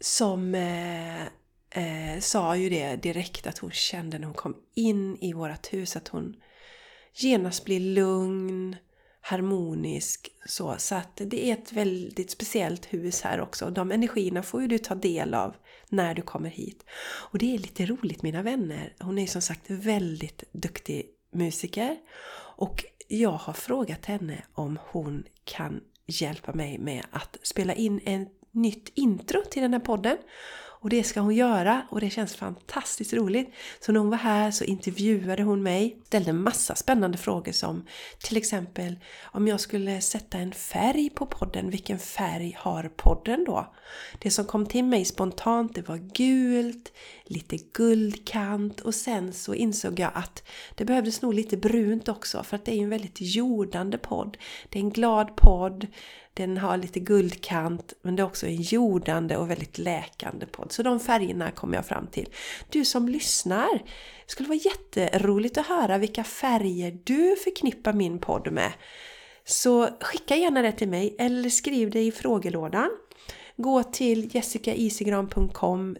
Som 0.00 0.54
eh, 0.54 1.22
eh, 1.70 2.20
sa 2.20 2.56
ju 2.56 2.68
det 2.68 2.96
direkt 3.02 3.46
att 3.46 3.58
hon 3.58 3.70
kände 3.70 4.18
när 4.18 4.26
hon 4.26 4.34
kom 4.34 4.56
in 4.74 5.16
i 5.20 5.32
vårat 5.32 5.66
hus 5.72 5.96
att 5.96 6.08
hon 6.08 6.36
genast 7.22 7.64
blir 7.64 7.80
lugn. 7.80 8.76
harmonisk 9.20 10.30
så. 10.46 10.74
Så 10.78 10.94
att 10.94 11.16
det 11.16 11.46
är 11.46 11.52
ett 11.52 11.72
väldigt 11.72 12.30
speciellt 12.30 12.86
hus 12.86 13.22
här 13.22 13.40
också. 13.40 13.70
De 13.70 13.92
energierna 13.92 14.42
får 14.42 14.62
ju 14.62 14.68
du 14.68 14.78
ta 14.78 14.94
del 14.94 15.34
av 15.34 15.54
när 15.88 16.14
du 16.14 16.22
kommer 16.22 16.50
hit. 16.50 16.84
Och 17.30 17.38
det 17.38 17.54
är 17.54 17.58
lite 17.58 17.86
roligt 17.86 18.22
mina 18.22 18.42
vänner. 18.42 18.94
Hon 19.00 19.18
är 19.18 19.22
ju 19.22 19.28
som 19.28 19.42
sagt 19.42 19.70
väldigt 19.70 20.44
duktig 20.52 21.06
musiker. 21.32 21.96
Och 22.56 22.84
jag 23.08 23.30
har 23.30 23.52
frågat 23.52 24.06
henne 24.06 24.44
om 24.54 24.78
hon 24.90 25.24
kan 25.44 25.80
hjälpa 26.06 26.52
mig 26.52 26.78
med 26.78 27.04
att 27.10 27.36
spela 27.42 27.74
in 27.74 28.00
ett 28.04 28.28
nytt 28.52 28.92
intro 28.94 29.42
till 29.50 29.62
den 29.62 29.72
här 29.72 29.80
podden. 29.80 30.16
Och 30.80 30.90
det 30.90 31.04
ska 31.04 31.20
hon 31.20 31.34
göra 31.34 31.82
och 31.90 32.00
det 32.00 32.10
känns 32.10 32.36
fantastiskt 32.36 33.12
roligt. 33.12 33.54
Så 33.80 33.92
när 33.92 34.00
hon 34.00 34.10
var 34.10 34.16
här 34.16 34.50
så 34.50 34.64
intervjuade 34.64 35.42
hon 35.42 35.62
mig, 35.62 35.98
ställde 36.06 36.30
en 36.30 36.42
massa 36.42 36.74
spännande 36.74 37.18
frågor 37.18 37.52
som 37.52 37.86
till 38.18 38.36
exempel 38.36 38.98
om 39.22 39.48
jag 39.48 39.60
skulle 39.60 40.00
sätta 40.00 40.38
en 40.38 40.52
färg 40.52 41.10
på 41.10 41.26
podden, 41.26 41.70
vilken 41.70 41.98
färg 41.98 42.56
har 42.58 42.90
podden 42.96 43.44
då? 43.44 43.74
Det 44.18 44.30
som 44.30 44.44
kom 44.44 44.66
till 44.66 44.84
mig 44.84 45.04
spontant 45.04 45.74
det 45.74 45.88
var 45.88 45.96
gult, 45.96 46.92
lite 47.24 47.56
guldkant 47.56 48.80
och 48.80 48.94
sen 48.94 49.32
så 49.32 49.54
insåg 49.54 50.00
jag 50.00 50.10
att 50.14 50.42
det 50.74 50.84
behövdes 50.84 51.22
nog 51.22 51.34
lite 51.34 51.56
brunt 51.56 52.08
också 52.08 52.42
för 52.42 52.56
att 52.56 52.64
det 52.64 52.72
är 52.72 52.82
en 52.82 52.90
väldigt 52.90 53.20
jordande 53.20 53.98
podd. 53.98 54.36
Det 54.68 54.78
är 54.78 54.82
en 54.82 54.90
glad 54.90 55.36
podd 55.36 55.86
den 56.38 56.58
har 56.58 56.76
lite 56.76 57.00
guldkant 57.00 57.92
men 58.02 58.16
det 58.16 58.22
är 58.22 58.26
också 58.26 58.46
en 58.46 58.62
jordande 58.62 59.36
och 59.36 59.50
väldigt 59.50 59.78
läkande 59.78 60.46
podd. 60.46 60.67
Så 60.72 60.82
de 60.82 61.00
färgerna 61.00 61.50
kom 61.50 61.72
jag 61.72 61.86
fram 61.86 62.06
till. 62.06 62.28
Du 62.68 62.84
som 62.84 63.08
lyssnar, 63.08 63.74
det 64.26 64.30
skulle 64.30 64.48
vara 64.48 64.58
jätteroligt 64.58 65.58
att 65.58 65.66
höra 65.66 65.98
vilka 65.98 66.24
färger 66.24 66.98
du 67.04 67.36
förknippar 67.36 67.92
min 67.92 68.18
podd 68.18 68.52
med. 68.52 68.72
Så 69.44 69.88
skicka 70.00 70.36
gärna 70.36 70.62
det 70.62 70.72
till 70.72 70.88
mig 70.88 71.16
eller 71.18 71.50
skriv 71.50 71.90
det 71.90 72.00
i 72.00 72.12
frågelådan. 72.12 72.90
Gå 73.56 73.82
till 73.82 74.34
jessicaisigran.com 74.34 75.96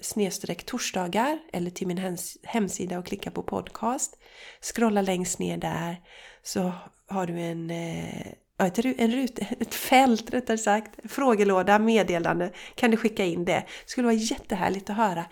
torsdagar 0.67 1.39
eller 1.53 1.71
till 1.71 1.87
min 1.87 2.17
hemsida 2.43 2.99
och 2.99 3.07
klicka 3.07 3.31
på 3.31 3.43
podcast. 3.43 4.19
Scrolla 4.61 5.03
längst 5.03 5.39
ner 5.39 5.57
där 5.57 5.97
så 6.43 6.73
har 7.07 7.27
du 7.27 7.41
en 7.41 7.71
eh, 7.71 8.27
ett, 8.67 8.79
en 8.79 9.13
rut, 9.13 9.39
ett 9.61 9.75
fält 9.75 10.35
rättare 10.35 10.59
sagt, 10.59 10.91
frågelåda, 11.05 11.79
meddelande, 11.79 12.53
kan 12.75 12.91
du 12.91 12.97
skicka 12.97 13.25
in 13.25 13.45
det. 13.45 13.53
Det 13.53 13.91
skulle 13.91 14.05
vara 14.05 14.17
jättehärligt 14.17 14.91
att 14.91 14.97
höra 14.97 15.25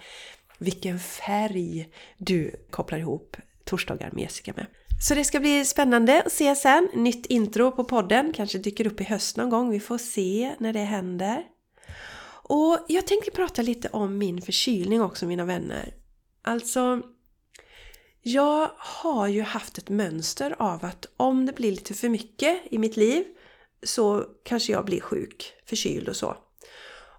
vilken 0.58 0.98
färg 0.98 1.88
du 2.18 2.54
kopplar 2.70 2.98
ihop 2.98 3.36
torsdagar 3.64 4.10
med 4.12 4.22
Jessica 4.22 4.52
med. 4.56 4.66
Så 5.00 5.14
det 5.14 5.24
ska 5.24 5.40
bli 5.40 5.64
spännande 5.64 6.22
att 6.26 6.32
se 6.32 6.54
sen. 6.56 6.88
Nytt 6.94 7.26
intro 7.26 7.72
på 7.72 7.84
podden, 7.84 8.32
kanske 8.32 8.58
dyker 8.58 8.86
upp 8.86 9.00
i 9.00 9.04
höst 9.04 9.36
någon 9.36 9.50
gång. 9.50 9.70
Vi 9.70 9.80
får 9.80 9.98
se 9.98 10.54
när 10.58 10.72
det 10.72 10.78
händer. 10.78 11.42
Och 12.48 12.78
jag 12.88 13.06
tänkte 13.06 13.30
prata 13.30 13.62
lite 13.62 13.88
om 13.88 14.18
min 14.18 14.42
förkylning 14.42 15.02
också 15.02 15.26
mina 15.26 15.44
vänner. 15.44 15.94
Alltså, 16.42 17.02
jag 18.28 18.70
har 18.76 19.26
ju 19.26 19.42
haft 19.42 19.78
ett 19.78 19.88
mönster 19.88 20.54
av 20.58 20.84
att 20.84 21.06
om 21.16 21.46
det 21.46 21.52
blir 21.52 21.70
lite 21.70 21.94
för 21.94 22.08
mycket 22.08 22.58
i 22.70 22.78
mitt 22.78 22.96
liv 22.96 23.24
så 23.82 24.24
kanske 24.44 24.72
jag 24.72 24.84
blir 24.84 25.00
sjuk, 25.00 25.52
förkyld 25.66 26.08
och 26.08 26.16
så. 26.16 26.36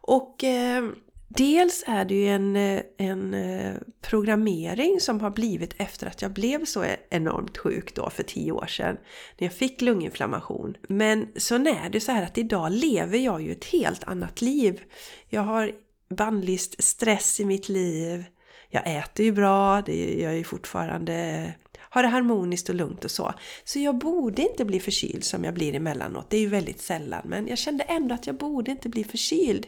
Och 0.02 0.44
eh, 0.44 0.90
dels 1.28 1.84
är 1.88 2.06
det 2.06 2.16
ju 2.16 2.28
en, 2.28 2.56
eh, 2.56 2.82
en 2.98 3.34
eh, 3.34 3.76
programmering 4.02 5.00
som 5.00 5.22
har 5.22 5.30
blivit 5.30 5.74
efter 5.78 6.08
att 6.08 6.22
jag 6.22 6.32
blev 6.32 6.66
så 6.66 6.86
enormt 7.10 7.58
sjuk 7.58 7.96
då 7.96 8.10
för 8.10 8.24
tio 8.24 8.52
år 8.52 8.68
sedan. 8.68 8.98
När 9.38 9.48
jag 9.48 9.54
fick 9.54 9.82
lunginflammation. 9.82 10.78
Men 10.90 11.28
så 11.36 11.56
är 11.56 11.90
det 11.90 12.00
så 12.00 12.12
här 12.12 12.24
att 12.24 12.38
idag 12.38 12.72
lever 12.72 13.18
jag 13.18 13.42
ju 13.42 13.52
ett 13.52 13.66
helt 13.66 14.04
annat 14.04 14.42
liv. 14.42 14.82
Jag 15.30 15.42
har 15.42 15.72
bannlyst 16.10 16.84
stress 16.84 17.40
i 17.40 17.46
mitt 17.46 17.70
liv 17.70 18.26
jag 18.70 18.98
äter 18.98 19.26
ju 19.26 19.32
bra, 19.32 19.82
det, 19.82 20.22
jag 20.22 20.38
är 20.38 20.44
fortfarande 20.44 21.54
har 21.90 22.04
det 22.04 22.10
harmoniskt 22.10 22.70
och 22.70 22.76
lugnt 22.76 23.06
och 23.06 23.12
så. 23.12 23.34
Så 23.64 23.80
jag 23.80 23.98
borde 23.98 24.42
inte 24.42 24.66
bli 24.66 24.80
förkyld 24.80 25.24
som 25.24 25.44
jag 25.44 25.54
blir 25.54 25.76
emellanåt. 25.76 26.30
Det 26.30 26.38
är 26.38 26.42
ju 26.42 26.48
väldigt 26.48 26.82
sällan. 26.82 27.22
Men 27.26 27.48
jag 27.48 27.58
kände 27.58 27.84
ändå 27.84 28.16
att 28.16 28.28
jag 28.28 28.38
borde 28.38 28.72
inte 28.72 28.90
bli 28.90 29.04
förkyld. 29.04 29.68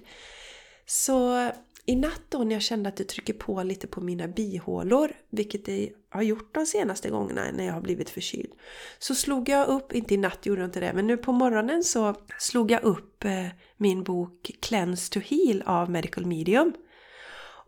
Så 0.85 1.49
i 1.85 1.95
natt 1.95 2.21
då 2.29 2.43
när 2.43 2.55
jag 2.55 2.61
kände 2.61 2.89
att 2.89 2.97
det 2.97 3.03
trycker 3.03 3.33
på 3.33 3.63
lite 3.63 3.87
på 3.87 4.01
mina 4.01 4.27
bihålor, 4.27 5.11
vilket 5.29 5.65
det 5.65 5.89
har 6.09 6.21
gjort 6.21 6.53
de 6.53 6.65
senaste 6.65 7.09
gångerna 7.09 7.41
när 7.53 7.65
jag 7.65 7.73
har 7.73 7.81
blivit 7.81 8.09
förkyld, 8.09 8.51
så 8.99 9.15
slog 9.15 9.49
jag 9.49 9.67
upp, 9.67 9.93
inte 9.93 10.13
i 10.13 10.17
natt 10.17 10.45
gjorde 10.45 10.61
jag 10.61 10.67
inte 10.67 10.79
det, 10.79 10.93
men 10.93 11.07
nu 11.07 11.17
på 11.17 11.31
morgonen 11.31 11.83
så 11.83 12.15
slog 12.39 12.71
jag 12.71 12.83
upp 12.83 13.25
eh, 13.25 13.45
min 13.77 14.03
bok 14.03 14.51
Cleanse 14.61 15.13
to 15.13 15.19
Heal 15.19 15.63
av 15.65 15.89
Medical 15.89 16.25
Medium. 16.25 16.73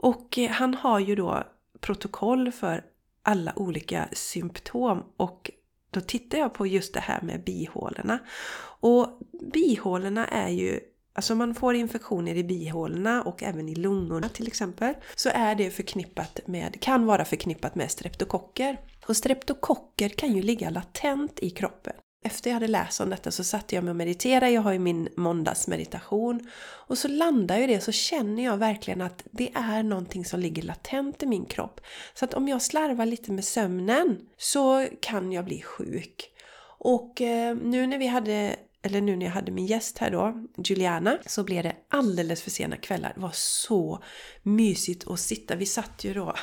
Och 0.01 0.37
eh, 0.37 0.49
han 0.49 0.73
har 0.73 0.99
ju 0.99 1.15
då 1.15 1.43
protokoll 1.79 2.51
för 2.51 2.83
alla 3.23 3.53
olika 3.55 4.09
symptom 4.13 5.03
och 5.17 5.51
då 5.91 6.01
tittar 6.01 6.37
jag 6.37 6.53
på 6.53 6.67
just 6.67 6.93
det 6.93 6.99
här 6.99 7.21
med 7.21 7.43
bihålorna. 7.43 8.19
Och 8.79 9.19
bihålorna 9.53 10.27
är 10.27 10.49
ju 10.49 10.79
Alltså 11.13 11.35
man 11.35 11.55
får 11.55 11.75
infektioner 11.75 12.35
i 12.35 12.43
bihålorna 12.43 13.23
och 13.23 13.43
även 13.43 13.69
i 13.69 13.75
lungorna 13.75 14.29
till 14.29 14.47
exempel. 14.47 14.93
Så 15.15 15.29
är 15.33 15.55
det 15.55 15.71
förknippat 15.71 16.39
med, 16.45 16.81
kan 16.81 17.05
vara 17.05 17.25
förknippat 17.25 17.75
med 17.75 17.91
streptokocker. 17.91 18.79
Och 19.05 19.17
streptokocker 19.17 20.09
kan 20.09 20.33
ju 20.35 20.41
ligga 20.41 20.69
latent 20.69 21.39
i 21.39 21.49
kroppen. 21.49 21.93
Efter 22.23 22.49
jag 22.49 22.55
hade 22.55 22.67
läst 22.67 23.01
om 23.01 23.09
detta 23.09 23.31
så 23.31 23.43
satte 23.43 23.75
jag 23.75 23.83
mig 23.83 23.91
och 23.91 23.95
mediterade, 23.95 24.51
jag 24.51 24.61
har 24.61 24.73
ju 24.73 24.79
min 24.79 25.09
måndagsmeditation. 25.15 26.49
Och 26.61 26.97
så 26.97 27.07
landar 27.07 27.57
ju 27.57 27.67
det 27.67 27.81
så 27.81 27.91
känner 27.91 28.43
jag 28.43 28.57
verkligen 28.57 29.01
att 29.01 29.23
det 29.31 29.51
är 29.53 29.83
någonting 29.83 30.25
som 30.25 30.39
ligger 30.39 30.63
latent 30.63 31.23
i 31.23 31.25
min 31.25 31.45
kropp. 31.45 31.81
Så 32.13 32.25
att 32.25 32.33
om 32.33 32.47
jag 32.47 32.61
slarvar 32.61 33.05
lite 33.05 33.31
med 33.31 33.45
sömnen 33.45 34.19
så 34.37 34.87
kan 35.01 35.31
jag 35.31 35.45
bli 35.45 35.61
sjuk. 35.61 36.31
Och 36.77 37.21
eh, 37.21 37.55
nu 37.55 37.87
när 37.87 37.97
vi 37.97 38.07
hade 38.07 38.55
eller 38.81 39.01
nu 39.01 39.15
när 39.15 39.25
jag 39.25 39.33
hade 39.33 39.51
min 39.51 39.65
gäst 39.65 39.97
här 39.97 40.11
då, 40.11 40.47
Juliana, 40.63 41.17
så 41.25 41.43
blev 41.43 41.63
det 41.63 41.75
alldeles 41.89 42.41
för 42.41 42.51
sena 42.51 42.77
kvällar. 42.77 43.11
Det 43.15 43.21
var 43.21 43.31
så 43.33 44.03
mysigt 44.43 45.07
att 45.07 45.19
sitta. 45.19 45.55
Vi 45.55 45.65
satt 45.65 46.03
ju 46.03 46.13
då 46.13 46.35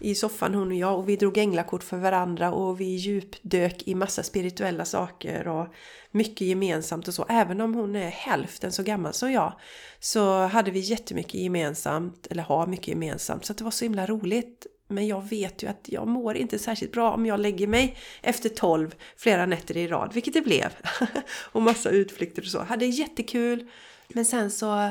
i 0.00 0.14
soffan 0.14 0.54
hon 0.54 0.68
och 0.68 0.76
jag 0.76 0.98
och 0.98 1.08
vi 1.08 1.16
drog 1.16 1.38
änglakort 1.38 1.82
för 1.82 1.96
varandra 1.96 2.52
och 2.52 2.80
vi 2.80 2.84
djupdök 2.84 3.82
i 3.86 3.94
massa 3.94 4.22
spirituella 4.22 4.84
saker 4.84 5.48
och 5.48 5.66
mycket 6.10 6.46
gemensamt 6.46 7.08
och 7.08 7.14
så. 7.14 7.26
Även 7.28 7.60
om 7.60 7.74
hon 7.74 7.96
är 7.96 8.10
hälften 8.10 8.72
så 8.72 8.82
gammal 8.82 9.12
som 9.12 9.32
jag 9.32 9.52
så 10.00 10.46
hade 10.46 10.70
vi 10.70 10.80
jättemycket 10.80 11.34
gemensamt, 11.34 12.26
eller 12.30 12.42
har 12.42 12.66
mycket 12.66 12.88
gemensamt, 12.88 13.44
så 13.44 13.52
det 13.52 13.64
var 13.64 13.70
så 13.70 13.84
himla 13.84 14.06
roligt. 14.06 14.66
Men 14.88 15.06
jag 15.06 15.28
vet 15.28 15.62
ju 15.62 15.66
att 15.66 15.84
jag 15.88 16.08
mår 16.08 16.36
inte 16.36 16.58
särskilt 16.58 16.92
bra 16.92 17.12
om 17.12 17.26
jag 17.26 17.40
lägger 17.40 17.66
mig 17.66 17.96
efter 18.22 18.48
12 18.48 18.94
flera 19.16 19.46
nätter 19.46 19.76
i 19.76 19.88
rad, 19.88 20.10
vilket 20.14 20.34
det 20.34 20.40
blev. 20.40 20.76
och 21.52 21.62
massa 21.62 21.90
utflykter 21.90 22.42
och 22.42 22.48
så. 22.48 22.58
Hade 22.58 22.86
jättekul. 22.86 23.70
Men 24.08 24.24
sen 24.24 24.50
så 24.50 24.90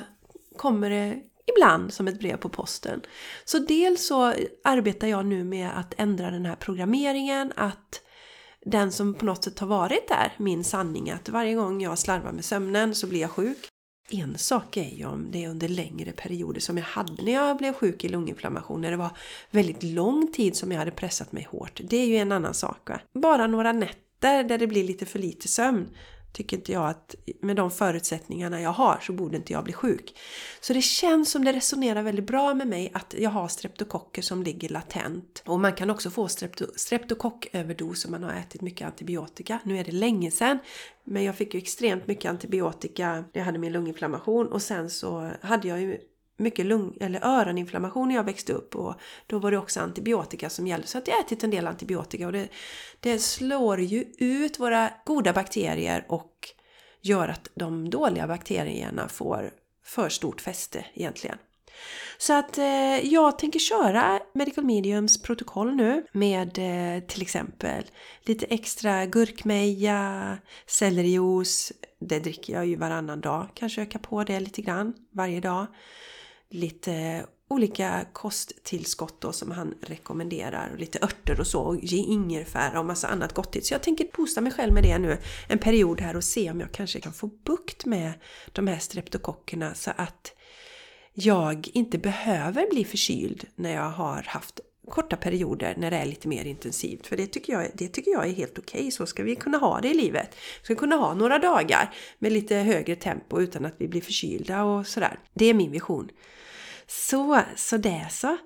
kommer 0.57 0.89
det 0.89 1.19
ibland 1.55 1.93
som 1.93 2.07
ett 2.07 2.19
brev 2.19 2.37
på 2.37 2.49
posten. 2.49 3.01
Så 3.45 3.59
dels 3.59 4.07
så 4.07 4.33
arbetar 4.63 5.07
jag 5.07 5.25
nu 5.25 5.43
med 5.43 5.69
att 5.75 5.93
ändra 5.97 6.31
den 6.31 6.45
här 6.45 6.55
programmeringen, 6.55 7.53
att 7.55 8.01
den 8.65 8.91
som 8.91 9.13
på 9.13 9.25
något 9.25 9.43
sätt 9.43 9.59
har 9.59 9.67
varit 9.67 10.07
där, 10.07 10.33
min 10.37 10.63
sanning, 10.63 11.11
att 11.11 11.29
varje 11.29 11.53
gång 11.53 11.81
jag 11.81 11.99
slarvar 11.99 12.31
med 12.31 12.45
sömnen 12.45 12.95
så 12.95 13.07
blir 13.07 13.21
jag 13.21 13.31
sjuk. 13.31 13.67
En 14.11 14.37
sak 14.37 14.77
är 14.77 14.95
ju 14.95 15.05
om 15.05 15.27
det 15.31 15.43
är 15.43 15.49
under 15.49 15.67
längre 15.67 16.11
perioder 16.11 16.61
som 16.61 16.77
jag 16.77 16.85
hade 16.85 17.23
när 17.23 17.31
jag 17.31 17.57
blev 17.57 17.73
sjuk 17.73 18.03
i 18.03 18.09
lunginflammation, 18.09 18.81
när 18.81 18.91
det 18.91 18.97
var 18.97 19.11
väldigt 19.51 19.83
lång 19.83 20.31
tid 20.31 20.55
som 20.55 20.71
jag 20.71 20.79
hade 20.79 20.91
pressat 20.91 21.31
mig 21.31 21.47
hårt. 21.51 21.81
Det 21.83 21.97
är 21.97 22.05
ju 22.05 22.17
en 22.17 22.31
annan 22.31 22.53
sak. 22.53 22.89
Va? 22.89 22.99
Bara 23.13 23.47
några 23.47 23.71
nätter 23.71 24.43
där 24.43 24.57
det 24.57 24.67
blir 24.67 24.83
lite 24.83 25.05
för 25.05 25.19
lite 25.19 25.47
sömn 25.47 25.89
tycker 26.31 26.57
inte 26.57 26.71
jag 26.71 26.89
att 26.89 27.15
med 27.41 27.55
de 27.55 27.71
förutsättningarna 27.71 28.61
jag 28.61 28.69
har 28.69 28.99
så 29.01 29.13
borde 29.13 29.37
inte 29.37 29.53
jag 29.53 29.63
bli 29.63 29.73
sjuk. 29.73 30.17
Så 30.61 30.73
det 30.73 30.81
känns 30.81 31.31
som 31.31 31.45
det 31.45 31.53
resonerar 31.53 32.03
väldigt 32.03 32.27
bra 32.27 32.53
med 32.53 32.67
mig 32.67 32.91
att 32.93 33.15
jag 33.17 33.29
har 33.29 33.47
streptokocker 33.47 34.21
som 34.21 34.43
ligger 34.43 34.69
latent. 34.69 35.43
Och 35.45 35.59
man 35.59 35.73
kan 35.73 35.89
också 35.89 36.09
få 36.09 36.27
strepto 36.27 36.65
streptokocköverdos 36.75 38.05
om 38.05 38.11
man 38.11 38.23
har 38.23 38.33
ätit 38.33 38.61
mycket 38.61 38.87
antibiotika. 38.87 39.59
Nu 39.63 39.77
är 39.77 39.83
det 39.83 39.91
länge 39.91 40.31
sedan, 40.31 40.59
men 41.03 41.23
jag 41.23 41.35
fick 41.35 41.53
ju 41.53 41.57
extremt 41.57 42.07
mycket 42.07 42.29
antibiotika 42.29 43.13
när 43.13 43.25
jag 43.33 43.43
hade 43.43 43.59
min 43.59 43.71
lunginflammation 43.71 44.47
och 44.47 44.61
sen 44.61 44.89
så 44.89 45.31
hade 45.41 45.67
jag 45.67 45.81
ju 45.81 45.97
mycket 46.39 46.65
lung 46.65 46.97
eller 46.99 47.25
öroninflammation 47.25 48.07
när 48.07 48.15
jag 48.15 48.23
växte 48.23 48.53
upp 48.53 48.75
och 48.75 48.95
då 49.27 49.39
var 49.39 49.51
det 49.51 49.57
också 49.57 49.79
antibiotika 49.79 50.49
som 50.49 50.67
gällde. 50.67 50.87
Så 50.87 50.97
att 50.97 51.07
jag 51.07 51.15
har 51.15 51.21
ätit 51.21 51.43
en 51.43 51.51
del 51.51 51.67
antibiotika 51.67 52.25
och 52.25 52.33
det, 52.33 52.49
det 52.99 53.19
slår 53.19 53.81
ju 53.81 54.05
ut 54.17 54.59
våra 54.59 54.89
goda 55.05 55.33
bakterier 55.33 56.05
och 56.09 56.33
gör 57.01 57.27
att 57.27 57.49
de 57.55 57.89
dåliga 57.89 58.27
bakterierna 58.27 59.07
får 59.07 59.51
för 59.85 60.09
stort 60.09 60.41
fäste 60.41 60.85
egentligen. 60.93 61.37
Så 62.17 62.33
att 62.33 62.57
eh, 62.57 63.05
jag 63.05 63.39
tänker 63.39 63.59
köra 63.59 64.19
Medical 64.33 64.65
Mediums 64.65 65.21
protokoll 65.21 65.75
nu 65.75 66.05
med 66.11 66.57
eh, 66.57 67.03
till 67.03 67.21
exempel 67.21 67.83
lite 68.23 68.45
extra 68.45 69.05
gurkmeja, 69.05 70.37
sellerijuice. 70.67 71.71
Det 71.99 72.19
dricker 72.19 72.53
jag 72.53 72.65
ju 72.65 72.75
varannan 72.75 73.21
dag. 73.21 73.47
Kanske 73.53 73.81
öka 73.81 73.99
på 73.99 74.23
det 74.23 74.39
lite 74.39 74.61
grann 74.61 74.93
varje 75.11 75.39
dag. 75.39 75.67
Lite 76.51 77.25
olika 77.49 78.05
kosttillskott 78.13 79.21
då 79.21 79.31
som 79.31 79.51
han 79.51 79.75
rekommenderar 79.81 80.69
och 80.73 80.79
lite 80.79 80.99
örter 81.01 81.39
och 81.39 81.47
så 81.47 81.61
och 81.61 81.75
ge 81.83 81.97
ingefära 81.97 82.79
och 82.79 82.85
massa 82.85 83.07
annat 83.07 83.33
gottigt. 83.33 83.65
Så 83.65 83.73
jag 83.73 83.83
tänker 83.83 84.05
posta 84.05 84.41
mig 84.41 84.51
själv 84.51 84.73
med 84.73 84.83
det 84.83 84.97
nu 84.97 85.17
en 85.47 85.59
period 85.59 86.01
här 86.01 86.15
och 86.15 86.23
se 86.23 86.51
om 86.51 86.59
jag 86.59 86.71
kanske 86.71 86.99
kan 86.99 87.13
få 87.13 87.27
bukt 87.27 87.85
med 87.85 88.13
de 88.51 88.67
här 88.67 88.79
streptokockerna 88.79 89.73
så 89.73 89.91
att 89.95 90.33
jag 91.13 91.67
inte 91.73 91.97
behöver 91.97 92.69
bli 92.69 92.85
förkyld 92.85 93.45
när 93.55 93.73
jag 93.73 93.89
har 93.89 94.23
haft 94.27 94.59
korta 94.89 95.15
perioder 95.15 95.75
när 95.77 95.91
det 95.91 95.97
är 95.97 96.05
lite 96.05 96.27
mer 96.27 96.45
intensivt. 96.45 97.07
För 97.07 97.17
det 97.17 97.27
tycker 97.27 97.53
jag, 97.53 97.67
det 97.73 97.87
tycker 97.87 98.11
jag 98.11 98.27
är 98.27 98.33
helt 98.33 98.59
okej. 98.59 98.79
Okay. 98.79 98.91
Så 98.91 99.05
ska 99.05 99.23
vi 99.23 99.35
kunna 99.35 99.57
ha 99.57 99.81
det 99.81 99.89
i 99.89 99.93
livet. 99.93 100.35
Vi 100.59 100.65
ska 100.65 100.75
kunna 100.75 100.95
ha 100.95 101.13
några 101.13 101.39
dagar 101.39 101.93
med 102.19 102.31
lite 102.31 102.55
högre 102.55 102.95
tempo 102.95 103.41
utan 103.41 103.65
att 103.65 103.75
vi 103.77 103.87
blir 103.87 104.01
förkylda 104.01 104.63
och 104.63 104.87
sådär. 104.87 105.19
Det 105.33 105.45
är 105.45 105.53
min 105.53 105.71
vision. 105.71 106.09
Så, 106.89 107.41
så 107.55 107.77
det 107.77 108.07
så. 108.11 108.37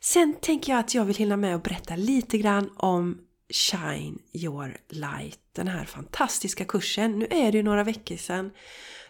Sen 0.00 0.34
tänker 0.40 0.72
jag 0.72 0.80
att 0.80 0.94
jag 0.94 1.04
vill 1.04 1.16
hinna 1.16 1.36
med 1.36 1.54
att 1.54 1.62
berätta 1.62 1.96
lite 1.96 2.38
grann 2.38 2.70
om 2.76 3.18
Shine 3.50 4.18
Your 4.32 4.76
Light. 4.88 5.40
Den 5.52 5.68
här 5.68 5.84
fantastiska 5.84 6.64
kursen. 6.64 7.18
Nu 7.18 7.26
är 7.30 7.52
det 7.52 7.58
ju 7.58 7.62
några 7.62 7.84
veckor 7.84 8.16
sedan 8.16 8.50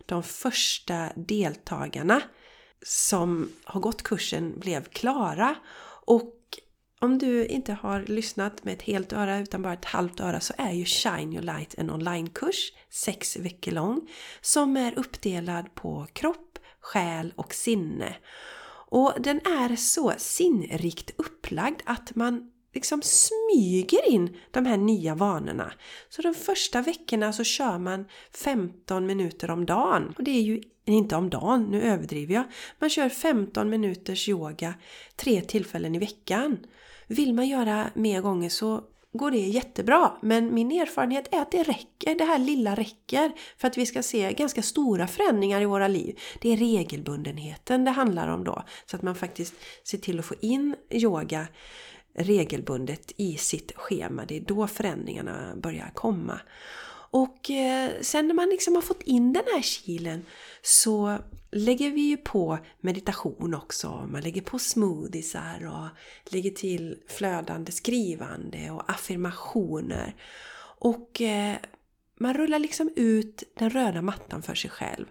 de 0.07 0.23
första 0.23 1.09
deltagarna 1.17 2.23
som 2.83 3.53
har 3.65 3.81
gått 3.81 4.03
kursen 4.03 4.61
blev 4.61 4.85
klara. 4.85 5.55
Och 6.07 6.35
om 7.01 7.19
du 7.19 7.47
inte 7.47 7.73
har 7.73 8.03
lyssnat 8.03 8.65
med 8.65 8.75
ett 8.75 8.83
helt 8.83 9.13
öra 9.13 9.39
utan 9.39 9.63
bara 9.63 9.73
ett 9.73 9.85
halvt 9.85 10.21
öra 10.21 10.41
så 10.41 10.55
är 10.59 10.73
ju 10.73 10.85
Shine 10.85 11.33
Your 11.33 11.43
Light 11.43 11.75
en 11.79 11.91
onlinekurs, 11.91 12.73
sex 12.91 13.37
veckor 13.37 13.73
lång, 13.73 14.09
som 14.41 14.77
är 14.77 14.99
uppdelad 14.99 15.75
på 15.75 16.07
kropp, 16.13 16.59
själ 16.81 17.33
och 17.37 17.55
sinne. 17.55 18.17
Och 18.91 19.15
den 19.19 19.37
är 19.37 19.77
så 19.77 20.13
sinnrikt 20.17 21.11
upplagd 21.17 21.83
att 21.85 22.15
man 22.15 22.51
liksom 22.75 23.03
smyger 23.03 24.09
in 24.11 24.37
de 24.51 24.67
här 24.67 24.77
nya 24.77 25.15
vanorna. 25.15 25.73
Så 26.09 26.23
de 26.23 26.35
första 26.35 26.83
veckorna 26.83 27.33
så 27.33 27.45
kör 27.45 27.79
man 27.79 28.05
15 28.33 29.07
minuter 29.07 29.51
om 29.51 29.67
dagen. 29.67 30.15
Och 30.19 30.25
det 30.25 30.31
är 30.31 30.43
ju 30.43 30.63
inte 30.85 31.17
om 31.17 31.31
dagen, 31.31 31.63
nu 31.71 31.83
överdriver 31.83 32.35
jag. 32.35 32.45
Man 32.79 32.91
kör 32.91 33.09
15 33.09 33.71
minuters 33.71 34.29
yoga 34.29 34.75
tre 35.17 35.41
tillfällen 35.41 35.95
i 35.95 35.99
veckan. 35.99 36.59
Vill 37.07 37.35
man 37.35 37.49
göra 37.49 37.91
mer 37.95 38.21
gånger 38.21 38.49
så 38.49 38.85
går 39.13 39.31
det 39.31 39.39
jättebra. 39.39 40.13
Men 40.23 40.55
min 40.55 40.73
erfarenhet 40.73 41.35
är 41.35 41.41
att 41.41 41.51
det 41.51 41.63
räcker, 41.63 42.15
det 42.15 42.25
här 42.25 42.39
lilla 42.39 42.75
räcker 42.75 43.33
för 43.57 43.69
att 43.69 43.79
vi 43.79 43.87
ska 43.87 44.03
se 44.03 44.33
ganska 44.33 44.63
stora 44.63 45.07
förändringar 45.07 45.63
i 45.63 45.65
våra 45.65 45.89
liv. 45.89 46.19
Det 46.41 46.53
är 46.53 46.57
regelbundenheten 46.57 47.85
det 47.85 47.91
handlar 47.91 48.29
om 48.29 48.45
då. 48.45 48.63
Så 48.87 48.97
att 48.97 49.03
man 49.03 49.15
faktiskt 49.15 49.55
ser 49.85 49.99
till 49.99 50.19
att 50.19 50.25
få 50.25 50.35
in 50.41 50.75
yoga 50.91 51.47
regelbundet 52.15 53.13
i 53.17 53.37
sitt 53.37 53.73
schema. 53.77 54.25
Det 54.25 54.37
är 54.37 54.41
då 54.41 54.67
förändringarna 54.67 55.57
börjar 55.57 55.91
komma. 55.95 56.41
Och 57.11 57.51
eh, 57.51 57.91
sen 58.01 58.29
när 58.29 58.35
man 58.35 58.49
liksom 58.49 58.75
har 58.75 58.83
fått 58.83 59.03
in 59.03 59.33
den 59.33 59.45
här 59.55 59.63
kilen 59.63 60.25
så 60.63 61.19
lägger 61.51 61.91
vi 61.91 62.01
ju 62.01 62.17
på 62.17 62.59
meditation 62.81 63.55
också. 63.55 64.07
Man 64.09 64.23
lägger 64.23 64.43
på 64.43 64.59
smoothiesar 64.59 65.67
och 65.67 65.89
lägger 66.33 66.51
till 66.51 66.99
flödande 67.09 67.73
skrivande 67.73 68.71
och 68.71 68.91
affirmationer. 68.91 70.15
Och 70.79 71.21
eh, 71.21 71.57
man 72.21 72.35
rullar 72.35 72.59
liksom 72.59 72.91
ut 72.97 73.43
den 73.57 73.71
röda 73.71 74.03
mattan 74.03 74.43
för 74.43 74.55
sig 74.55 74.71
själv. 74.71 75.07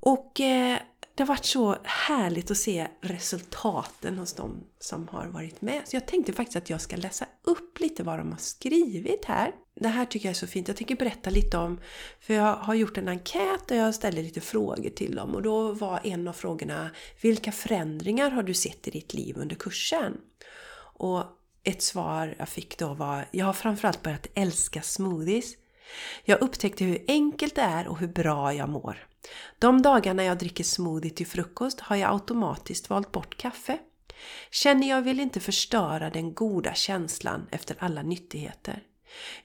Och 0.00 0.40
eh, 0.40 0.78
det 1.14 1.22
har 1.22 1.28
varit 1.28 1.44
så 1.44 1.76
härligt 1.84 2.50
att 2.50 2.56
se 2.56 2.88
resultaten 3.00 4.18
hos 4.18 4.32
de 4.32 4.64
som 4.78 5.08
har 5.08 5.26
varit 5.26 5.62
med. 5.62 5.82
Så 5.84 5.96
jag 5.96 6.06
tänkte 6.06 6.32
faktiskt 6.32 6.56
att 6.56 6.70
jag 6.70 6.80
ska 6.80 6.96
läsa 6.96 7.26
upp 7.42 7.80
lite 7.80 8.02
vad 8.02 8.18
de 8.18 8.30
har 8.30 8.38
skrivit 8.38 9.24
här. 9.24 9.52
Det 9.74 9.88
här 9.88 10.04
tycker 10.04 10.26
jag 10.26 10.30
är 10.30 10.38
så 10.38 10.46
fint. 10.46 10.68
Jag 10.68 10.76
tänker 10.76 10.96
berätta 10.96 11.30
lite 11.30 11.58
om, 11.58 11.80
för 12.20 12.34
jag 12.34 12.56
har 12.56 12.74
gjort 12.74 12.98
en 12.98 13.08
enkät 13.08 13.68
där 13.68 13.76
jag 13.76 13.94
ställde 13.94 14.22
lite 14.22 14.40
frågor 14.40 14.90
till 14.90 15.14
dem. 15.14 15.34
Och 15.34 15.42
då 15.42 15.72
var 15.72 16.00
en 16.04 16.28
av 16.28 16.32
frågorna, 16.32 16.90
vilka 17.20 17.52
förändringar 17.52 18.30
har 18.30 18.42
du 18.42 18.54
sett 18.54 18.88
i 18.88 18.90
ditt 18.90 19.14
liv 19.14 19.36
under 19.38 19.56
kursen? 19.56 20.16
Och 20.94 21.24
ett 21.64 21.82
svar 21.82 22.34
jag 22.38 22.48
fick 22.48 22.78
då 22.78 22.94
var, 22.94 23.28
jag 23.30 23.46
har 23.46 23.52
framförallt 23.52 24.02
börjat 24.02 24.26
älska 24.34 24.82
smoothies. 24.82 25.54
Jag 26.24 26.42
upptäckte 26.42 26.84
hur 26.84 27.04
enkelt 27.08 27.54
det 27.54 27.62
är 27.62 27.88
och 27.88 27.98
hur 27.98 28.08
bra 28.08 28.54
jag 28.54 28.68
mår. 28.68 29.06
De 29.58 29.82
dagarna 29.82 30.24
jag 30.24 30.38
dricker 30.38 30.64
smoothie 30.64 31.10
till 31.10 31.26
frukost 31.26 31.80
har 31.80 31.96
jag 31.96 32.12
automatiskt 32.12 32.90
valt 32.90 33.12
bort 33.12 33.36
kaffe. 33.36 33.78
Känner 34.50 34.88
jag 34.88 35.02
vill 35.02 35.20
inte 35.20 35.40
förstöra 35.40 36.10
den 36.10 36.34
goda 36.34 36.74
känslan 36.74 37.46
efter 37.50 37.76
alla 37.78 38.02
nyttigheter. 38.02 38.82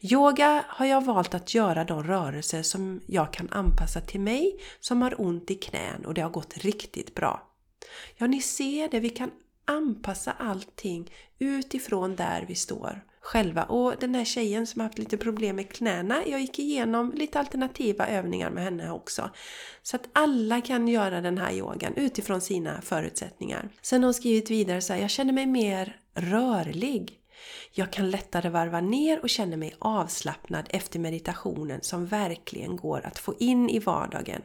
Yoga 0.02 0.66
har 0.68 0.86
jag 0.86 1.06
valt 1.06 1.34
att 1.34 1.54
göra 1.54 1.84
de 1.84 2.04
rörelser 2.04 2.64
som 2.64 3.02
jag 3.06 3.34
kan 3.34 3.50
anpassa 3.50 4.02
till 4.02 4.20
mig 4.20 4.60
som 4.80 5.02
har 5.02 5.22
ont 5.22 5.52
i 5.52 5.56
knän 5.56 6.06
och 6.06 6.14
det 6.14 6.22
har 6.22 6.30
gått 6.30 6.58
riktigt 6.58 7.16
bra. 7.16 7.48
Ja, 8.16 8.28
ni 8.28 8.42
ser 8.42 8.90
det, 8.90 9.00
vi 9.00 9.10
kan 9.10 9.32
anpassa 9.66 10.32
allting 10.32 11.12
utifrån 11.40 12.16
där 12.16 12.46
vi 12.48 12.56
står 12.56 13.04
själva. 13.28 13.64
Och 13.64 13.94
den 14.00 14.16
här 14.16 14.26
tjejen 14.26 14.68
som 14.68 14.82
har 14.82 14.88
haft 14.88 14.98
lite 14.98 15.18
problem 15.18 15.56
med 15.56 15.72
knäna, 15.72 16.28
jag 16.28 16.42
gick 16.42 16.60
igenom 16.60 17.12
lite 17.12 17.40
alternativa 17.40 18.08
övningar 18.08 18.50
med 18.50 18.64
henne 18.64 18.92
också. 18.92 19.30
Så 19.84 19.96
att 19.96 20.10
alla 20.14 20.62
kan 20.62 20.88
göra 20.88 21.22
den 21.22 21.38
här 21.38 21.52
yogan 21.54 21.94
utifrån 21.96 22.42
sina 22.42 22.82
förutsättningar. 22.82 23.70
Sen 23.82 24.04
har 24.04 24.08
hon 24.08 24.14
skrivit 24.14 24.52
vidare 24.52 24.82
så 24.82 24.94
här, 24.94 25.02
jag 25.02 25.10
känner 25.10 25.34
mig 25.34 25.46
mer 25.46 26.00
rörlig. 26.14 27.14
Jag 27.72 27.92
kan 27.92 28.10
lättare 28.10 28.50
varva 28.50 28.82
ner 28.82 29.20
och 29.22 29.30
känner 29.30 29.58
mig 29.58 29.76
avslappnad 29.80 30.68
efter 30.70 31.00
meditationen 31.00 31.80
som 31.82 32.06
verkligen 32.06 32.78
går 32.78 33.06
att 33.06 33.20
få 33.20 33.36
in 33.40 33.70
i 33.70 33.80
vardagen. 33.80 34.42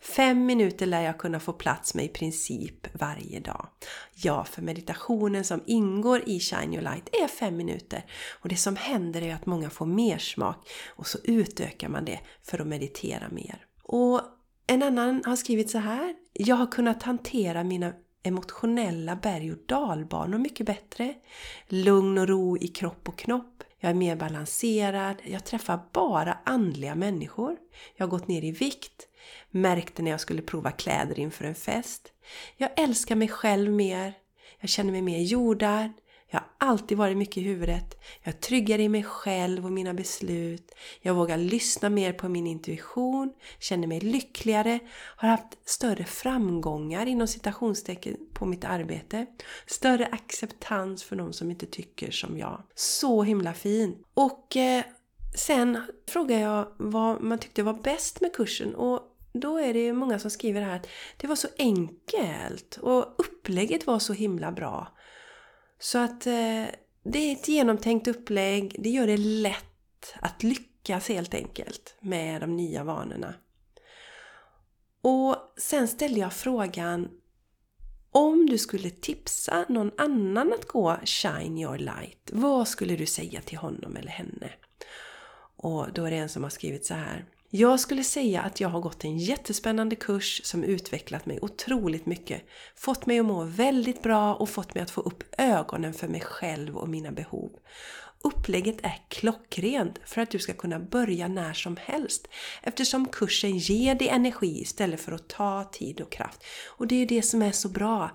Fem 0.00 0.46
minuter 0.46 0.86
lär 0.86 1.02
jag 1.02 1.18
kunna 1.18 1.40
få 1.40 1.52
plats 1.52 1.94
med 1.94 2.04
i 2.04 2.08
princip 2.08 2.86
varje 2.92 3.40
dag. 3.40 3.68
Ja, 4.14 4.44
för 4.44 4.62
meditationen 4.62 5.44
som 5.44 5.62
ingår 5.66 6.22
i 6.26 6.40
Shine 6.40 6.72
Your 6.74 6.82
Light 6.82 7.08
är 7.12 7.28
fem 7.28 7.56
minuter. 7.56 8.04
Och 8.40 8.48
det 8.48 8.56
som 8.56 8.76
händer 8.76 9.22
är 9.22 9.34
att 9.34 9.46
många 9.46 9.70
får 9.70 9.86
mer 9.86 10.18
smak 10.18 10.68
och 10.88 11.06
så 11.06 11.18
utökar 11.24 11.88
man 11.88 12.04
det 12.04 12.20
för 12.42 12.58
att 12.58 12.66
meditera 12.66 13.28
mer. 13.28 13.64
Och 13.82 14.20
en 14.66 14.82
annan 14.82 15.22
har 15.24 15.36
skrivit 15.36 15.70
så 15.70 15.78
här. 15.78 16.14
Jag 16.32 16.56
har 16.56 16.66
kunnat 16.66 17.02
hantera 17.02 17.64
mina 17.64 17.92
emotionella 18.22 19.16
berg 19.16 19.52
och 19.52 19.58
dalbanor 19.66 20.38
mycket 20.38 20.66
bättre. 20.66 21.14
Lugn 21.68 22.18
och 22.18 22.28
ro 22.28 22.58
i 22.58 22.68
kropp 22.68 23.08
och 23.08 23.18
knopp. 23.18 23.62
Jag 23.78 23.90
är 23.90 23.94
mer 23.94 24.16
balanserad. 24.16 25.16
Jag 25.24 25.44
träffar 25.44 25.80
bara 25.92 26.38
andliga 26.44 26.94
människor. 26.94 27.56
Jag 27.96 28.06
har 28.06 28.10
gått 28.10 28.28
ner 28.28 28.44
i 28.44 28.50
vikt. 28.50 29.08
Märkte 29.50 30.02
när 30.02 30.10
jag 30.10 30.20
skulle 30.20 30.42
prova 30.42 30.70
kläder 30.70 31.18
inför 31.18 31.44
en 31.44 31.54
fest. 31.54 32.12
Jag 32.56 32.70
älskar 32.80 33.16
mig 33.16 33.28
själv 33.28 33.72
mer. 33.72 34.14
Jag 34.60 34.70
känner 34.70 34.92
mig 34.92 35.02
mer 35.02 35.22
jordad. 35.22 35.92
Jag 36.32 36.40
har 36.40 36.68
alltid 36.68 36.98
varit 36.98 37.16
mycket 37.16 37.36
i 37.36 37.40
huvudet. 37.40 38.00
Jag 38.22 38.34
är 38.34 38.38
tryggare 38.38 38.82
i 38.82 38.88
mig 38.88 39.02
själv 39.02 39.64
och 39.64 39.72
mina 39.72 39.94
beslut. 39.94 40.74
Jag 41.00 41.14
vågar 41.14 41.38
lyssna 41.38 41.90
mer 41.90 42.12
på 42.12 42.28
min 42.28 42.46
intuition, 42.46 43.32
känner 43.58 43.86
mig 43.86 44.00
lyckligare, 44.00 44.78
har 45.16 45.28
haft 45.28 45.68
större 45.68 46.04
framgångar 46.04 47.06
inom 47.06 47.28
citationstecken 47.28 48.16
på 48.32 48.46
mitt 48.46 48.64
arbete. 48.64 49.26
Större 49.66 50.06
acceptans 50.06 51.04
för 51.04 51.16
de 51.16 51.32
som 51.32 51.50
inte 51.50 51.66
tycker 51.66 52.10
som 52.10 52.38
jag. 52.38 52.62
Så 52.74 53.22
himla 53.22 53.54
fint! 53.54 54.06
Och 54.14 54.56
eh, 54.56 54.84
sen 55.34 55.80
frågar 56.08 56.38
jag 56.38 56.72
vad 56.76 57.22
man 57.22 57.38
tyckte 57.38 57.62
var 57.62 57.74
bäst 57.74 58.20
med 58.20 58.32
kursen 58.32 58.74
och 58.74 59.00
då 59.32 59.58
är 59.58 59.74
det 59.74 59.92
många 59.92 60.18
som 60.18 60.30
skriver 60.30 60.60
här 60.60 60.76
att 60.76 60.86
det 61.16 61.26
var 61.26 61.36
så 61.36 61.48
enkelt 61.58 62.78
och 62.82 63.14
upplägget 63.18 63.86
var 63.86 63.98
så 63.98 64.12
himla 64.12 64.52
bra. 64.52 64.88
Så 65.82 65.98
att 65.98 66.26
eh, 66.26 66.66
det 67.04 67.18
är 67.18 67.32
ett 67.32 67.48
genomtänkt 67.48 68.08
upplägg. 68.08 68.76
Det 68.78 68.90
gör 68.90 69.06
det 69.06 69.16
lätt 69.16 70.14
att 70.20 70.42
lyckas 70.42 71.08
helt 71.08 71.34
enkelt 71.34 71.96
med 72.00 72.40
de 72.40 72.56
nya 72.56 72.84
vanorna. 72.84 73.34
Och 75.00 75.36
sen 75.56 75.88
ställde 75.88 76.20
jag 76.20 76.32
frågan 76.32 77.08
om 78.10 78.46
du 78.46 78.58
skulle 78.58 78.90
tipsa 78.90 79.64
någon 79.68 79.90
annan 79.98 80.52
att 80.52 80.68
gå 80.68 80.96
Shine 81.04 81.58
Your 81.58 81.78
Light, 81.78 82.30
vad 82.32 82.68
skulle 82.68 82.96
du 82.96 83.06
säga 83.06 83.40
till 83.40 83.58
honom 83.58 83.96
eller 83.96 84.10
henne? 84.10 84.50
Och 85.56 85.92
då 85.92 86.04
är 86.04 86.10
det 86.10 86.16
en 86.16 86.28
som 86.28 86.42
har 86.42 86.50
skrivit 86.50 86.86
så 86.86 86.94
här. 86.94 87.24
Jag 87.54 87.80
skulle 87.80 88.04
säga 88.04 88.42
att 88.42 88.60
jag 88.60 88.68
har 88.68 88.80
gått 88.80 89.04
en 89.04 89.18
jättespännande 89.18 89.96
kurs 89.96 90.40
som 90.44 90.64
utvecklat 90.64 91.26
mig 91.26 91.38
otroligt 91.42 92.06
mycket. 92.06 92.42
Fått 92.76 93.06
mig 93.06 93.18
att 93.18 93.26
må 93.26 93.44
väldigt 93.44 94.02
bra 94.02 94.34
och 94.34 94.48
fått 94.48 94.74
mig 94.74 94.82
att 94.82 94.90
få 94.90 95.00
upp 95.00 95.24
ögonen 95.38 95.94
för 95.94 96.08
mig 96.08 96.20
själv 96.20 96.76
och 96.76 96.88
mina 96.88 97.12
behov. 97.12 97.50
Upplägget 98.24 98.76
är 98.82 99.00
klockrent 99.08 99.98
för 100.04 100.20
att 100.20 100.30
du 100.30 100.38
ska 100.38 100.52
kunna 100.52 100.78
börja 100.78 101.28
när 101.28 101.52
som 101.52 101.76
helst 101.76 102.28
eftersom 102.62 103.08
kursen 103.08 103.58
ger 103.58 103.94
dig 103.94 104.08
energi 104.08 104.60
istället 104.62 105.00
för 105.00 105.12
att 105.12 105.28
ta 105.28 105.64
tid 105.72 106.00
och 106.00 106.12
kraft. 106.12 106.44
Och 106.66 106.86
det 106.86 107.02
är 107.02 107.06
det 107.06 107.22
som 107.22 107.42
är 107.42 107.52
så 107.52 107.68
bra. 107.68 108.10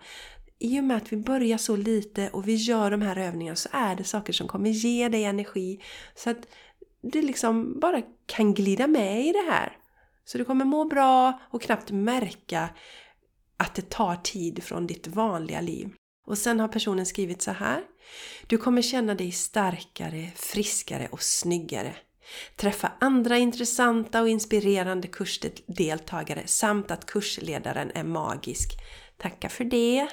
I 0.60 0.80
och 0.80 0.84
med 0.84 0.98
att 0.98 1.14
vi 1.14 1.18
börjar 1.18 1.58
så 1.58 1.76
lite 1.76 2.30
och 2.30 2.48
vi 2.48 2.56
gör 2.56 2.92
de 2.92 3.02
här 3.02 3.18
övningarna 3.18 3.56
så 3.56 3.70
är 3.72 3.96
det 3.96 4.04
saker 4.04 4.34
som 4.34 4.48
kommer 4.48 4.70
ge 4.70 5.10
dig 5.10 5.24
energi 5.24 5.82
så 6.16 6.30
att 6.30 6.48
du 7.02 7.22
liksom 7.22 7.80
bara 7.80 8.02
kan 8.26 8.54
glida 8.54 8.88
med 8.88 9.26
i 9.26 9.32
det 9.32 9.52
här. 9.52 9.78
Så 10.26 10.38
du 10.38 10.46
kommer 10.46 10.66
må 10.66 10.86
bra 10.86 11.42
och 11.50 11.62
knappt 11.62 11.92
märka 11.92 12.70
att 13.58 13.76
det 13.76 13.90
tar 13.90 14.16
tid 14.16 14.64
från 14.64 14.88
ditt 14.88 15.08
vanliga 15.08 15.62
liv. 15.62 15.90
Och 16.26 16.38
sen 16.38 16.60
har 16.60 16.68
personen 16.68 17.06
skrivit 17.06 17.42
så 17.42 17.52
här. 17.52 17.84
Du 18.48 18.58
kommer 18.58 18.82
känna 18.82 19.16
dig 19.16 19.32
starkare, 19.32 20.32
friskare 20.36 21.08
och 21.12 21.22
snyggare. 21.22 21.96
Träffa 22.56 22.92
andra 23.00 23.38
intressanta 23.38 24.22
och 24.22 24.30
inspirerande 24.30 25.08
kursdeltagare 25.08 26.48
samt 26.48 26.92
att 26.92 27.06
kursledaren 27.06 27.92
är 27.96 28.04
magisk. 28.04 28.70
Tacka 29.18 29.50
för 29.50 29.64
det! 29.64 30.08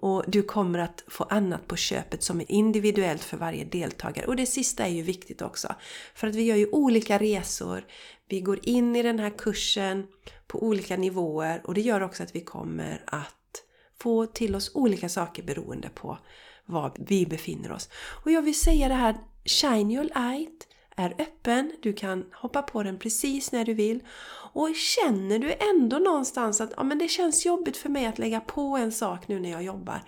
Och 0.00 0.24
du 0.26 0.42
kommer 0.42 0.78
att 0.78 1.04
få 1.08 1.24
annat 1.24 1.68
på 1.68 1.76
köpet 1.76 2.22
som 2.22 2.40
är 2.40 2.50
individuellt 2.52 3.24
för 3.24 3.36
varje 3.36 3.64
deltagare. 3.64 4.26
Och 4.26 4.36
det 4.36 4.46
sista 4.46 4.86
är 4.86 4.90
ju 4.90 5.02
viktigt 5.02 5.42
också. 5.42 5.74
För 6.14 6.26
att 6.26 6.34
vi 6.34 6.42
gör 6.42 6.56
ju 6.56 6.68
olika 6.72 7.18
resor. 7.18 7.84
Vi 8.28 8.40
går 8.40 8.58
in 8.62 8.96
i 8.96 9.02
den 9.02 9.18
här 9.18 9.38
kursen 9.38 10.06
på 10.46 10.62
olika 10.62 10.96
nivåer 10.96 11.60
och 11.64 11.74
det 11.74 11.80
gör 11.80 12.00
också 12.00 12.22
att 12.22 12.36
vi 12.36 12.40
kommer 12.40 13.02
att 13.06 13.64
få 14.00 14.26
till 14.26 14.54
oss 14.54 14.70
olika 14.74 15.08
saker 15.08 15.42
beroende 15.42 15.88
på 15.88 16.18
var 16.66 16.92
vi 16.98 17.26
befinner 17.26 17.72
oss. 17.72 17.88
Och 18.24 18.30
jag 18.30 18.42
vill 18.42 18.60
säga 18.60 18.88
det 18.88 18.94
här, 18.94 19.16
Shine 19.44 19.90
Your 19.90 20.04
Light 20.04 20.68
är 20.98 21.14
öppen, 21.18 21.72
du 21.82 21.92
kan 21.92 22.24
hoppa 22.32 22.62
på 22.62 22.82
den 22.82 22.98
precis 22.98 23.52
när 23.52 23.64
du 23.64 23.74
vill. 23.74 24.02
Och 24.52 24.74
känner 24.74 25.38
du 25.38 25.54
ändå 25.54 25.98
någonstans 25.98 26.60
att 26.60 26.72
ja, 26.76 26.82
men 26.82 26.98
det 26.98 27.08
känns 27.08 27.46
jobbigt 27.46 27.76
för 27.76 27.88
mig 27.88 28.06
att 28.06 28.18
lägga 28.18 28.40
på 28.40 28.76
en 28.76 28.92
sak 28.92 29.28
nu 29.28 29.40
när 29.40 29.50
jag 29.50 29.62
jobbar 29.62 30.02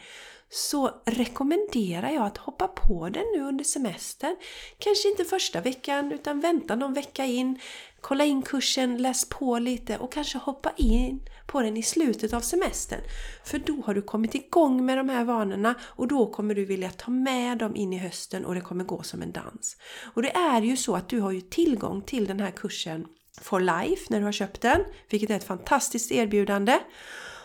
så 0.52 0.90
rekommenderar 1.04 2.10
jag 2.10 2.26
att 2.26 2.38
hoppa 2.38 2.68
på 2.68 3.08
den 3.08 3.24
nu 3.36 3.42
under 3.42 3.64
semestern. 3.64 4.36
Kanske 4.78 5.08
inte 5.08 5.24
första 5.24 5.60
veckan 5.60 6.12
utan 6.12 6.40
vänta 6.40 6.76
någon 6.76 6.94
vecka 6.94 7.24
in, 7.24 7.58
kolla 8.00 8.24
in 8.24 8.42
kursen, 8.42 9.02
läs 9.02 9.28
på 9.28 9.58
lite 9.58 9.98
och 9.98 10.12
kanske 10.12 10.38
hoppa 10.38 10.72
in 10.76 11.20
på 11.46 11.60
den 11.60 11.76
i 11.76 11.82
slutet 11.82 12.32
av 12.32 12.40
semestern. 12.40 13.00
För 13.44 13.58
då 13.58 13.82
har 13.84 13.94
du 13.94 14.02
kommit 14.02 14.34
igång 14.34 14.86
med 14.86 14.98
de 14.98 15.08
här 15.08 15.24
vanorna 15.24 15.74
och 15.82 16.08
då 16.08 16.26
kommer 16.26 16.54
du 16.54 16.64
vilja 16.64 16.90
ta 16.90 17.10
med 17.10 17.58
dem 17.58 17.76
in 17.76 17.92
i 17.92 17.98
hösten 17.98 18.44
och 18.44 18.54
det 18.54 18.60
kommer 18.60 18.84
gå 18.84 19.02
som 19.02 19.22
en 19.22 19.32
dans. 19.32 19.76
Och 20.14 20.22
det 20.22 20.36
är 20.36 20.62
ju 20.62 20.76
så 20.76 20.96
att 20.96 21.08
du 21.08 21.20
har 21.20 21.32
ju 21.32 21.40
tillgång 21.40 22.02
till 22.02 22.26
den 22.26 22.40
här 22.40 22.50
kursen 22.50 23.06
for 23.40 23.60
life 23.60 24.06
när 24.08 24.18
du 24.18 24.24
har 24.24 24.32
köpt 24.32 24.60
den, 24.60 24.80
vilket 25.10 25.30
är 25.30 25.36
ett 25.36 25.44
fantastiskt 25.44 26.12
erbjudande. 26.12 26.78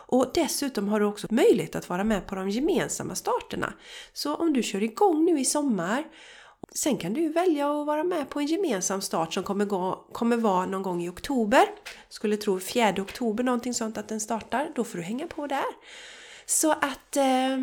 Och 0.07 0.31
dessutom 0.33 0.87
har 0.87 0.99
du 0.99 1.05
också 1.05 1.27
möjlighet 1.29 1.75
att 1.75 1.89
vara 1.89 2.03
med 2.03 2.27
på 2.27 2.35
de 2.35 2.49
gemensamma 2.49 3.15
starterna. 3.15 3.73
Så 4.13 4.35
om 4.35 4.53
du 4.53 4.63
kör 4.63 4.83
igång 4.83 5.25
nu 5.25 5.39
i 5.39 5.45
sommar 5.45 6.03
Sen 6.73 6.97
kan 6.97 7.13
du 7.13 7.29
välja 7.29 7.81
att 7.81 7.87
vara 7.87 8.03
med 8.03 8.29
på 8.29 8.39
en 8.39 8.45
gemensam 8.45 9.01
start 9.01 9.33
som 9.33 9.43
kommer, 9.43 9.65
gå, 9.65 10.05
kommer 10.11 10.37
vara 10.37 10.65
någon 10.65 10.83
gång 10.83 11.03
i 11.03 11.09
oktober. 11.09 11.65
Skulle 12.09 12.37
tro 12.37 12.59
4 12.59 12.93
oktober 12.97 13.43
någonting 13.43 13.73
sånt 13.73 13.97
att 13.97 14.07
den 14.07 14.19
startar. 14.19 14.71
Då 14.75 14.83
får 14.83 14.97
du 14.97 15.03
hänga 15.03 15.27
på 15.27 15.47
där. 15.47 15.65
Så 16.45 16.71
att 16.71 17.17
eh, 17.17 17.59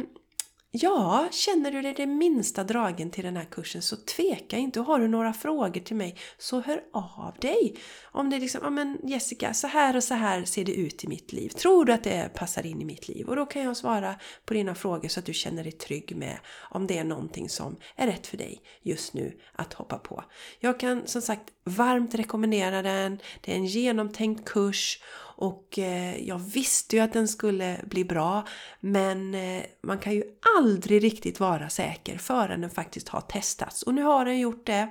Ja, 0.74 1.28
känner 1.30 1.72
du 1.72 1.82
dig 1.82 1.94
det 1.96 2.06
minsta 2.06 2.64
dragen 2.64 3.10
till 3.10 3.24
den 3.24 3.36
här 3.36 3.44
kursen 3.44 3.82
så 3.82 3.96
tveka 3.96 4.56
inte. 4.56 4.80
Och 4.80 4.86
har 4.86 4.98
du 4.98 5.08
några 5.08 5.32
frågor 5.32 5.80
till 5.80 5.96
mig 5.96 6.16
så 6.38 6.60
hör 6.60 6.82
av 6.92 7.34
dig. 7.40 7.76
Om 8.04 8.30
det 8.30 8.36
är 8.36 8.40
liksom, 8.40 8.60
ja 8.64 8.70
men 8.70 8.98
Jessica, 9.02 9.54
så 9.54 9.66
här 9.66 9.96
och 9.96 10.04
så 10.04 10.14
här 10.14 10.44
ser 10.44 10.64
det 10.64 10.74
ut 10.74 11.04
i 11.04 11.08
mitt 11.08 11.32
liv. 11.32 11.48
Tror 11.48 11.84
du 11.84 11.92
att 11.92 12.04
det 12.04 12.30
passar 12.34 12.66
in 12.66 12.80
i 12.80 12.84
mitt 12.84 13.08
liv? 13.08 13.28
Och 13.28 13.36
då 13.36 13.46
kan 13.46 13.62
jag 13.62 13.76
svara 13.76 14.14
på 14.44 14.54
dina 14.54 14.74
frågor 14.74 15.08
så 15.08 15.20
att 15.20 15.26
du 15.26 15.34
känner 15.34 15.62
dig 15.62 15.72
trygg 15.72 16.16
med 16.16 16.38
om 16.70 16.86
det 16.86 16.98
är 16.98 17.04
någonting 17.04 17.48
som 17.48 17.76
är 17.96 18.06
rätt 18.06 18.26
för 18.26 18.36
dig 18.36 18.62
just 18.82 19.14
nu 19.14 19.38
att 19.52 19.72
hoppa 19.72 19.98
på. 19.98 20.24
Jag 20.60 20.80
kan 20.80 21.06
som 21.06 21.22
sagt 21.22 21.50
varmt 21.64 22.14
rekommendera 22.14 22.82
den. 22.82 23.18
Det 23.40 23.52
är 23.52 23.56
en 23.56 23.66
genomtänkt 23.66 24.44
kurs 24.48 24.98
och 25.36 25.78
eh, 25.78 26.28
jag 26.28 26.38
visste 26.38 26.96
ju 26.96 27.02
att 27.02 27.12
den 27.12 27.28
skulle 27.28 27.80
bli 27.84 28.04
bra 28.04 28.46
men 28.80 29.34
eh, 29.34 29.62
man 29.82 29.98
kan 29.98 30.12
ju 30.12 30.24
aldrig 30.58 31.04
riktigt 31.04 31.40
vara 31.40 31.68
säker 31.68 32.18
förrän 32.18 32.60
den 32.60 32.70
faktiskt 32.70 33.08
har 33.08 33.20
testats. 33.20 33.82
Och 33.82 33.94
nu 33.94 34.02
har 34.02 34.24
den 34.24 34.40
gjort 34.40 34.66
det. 34.66 34.88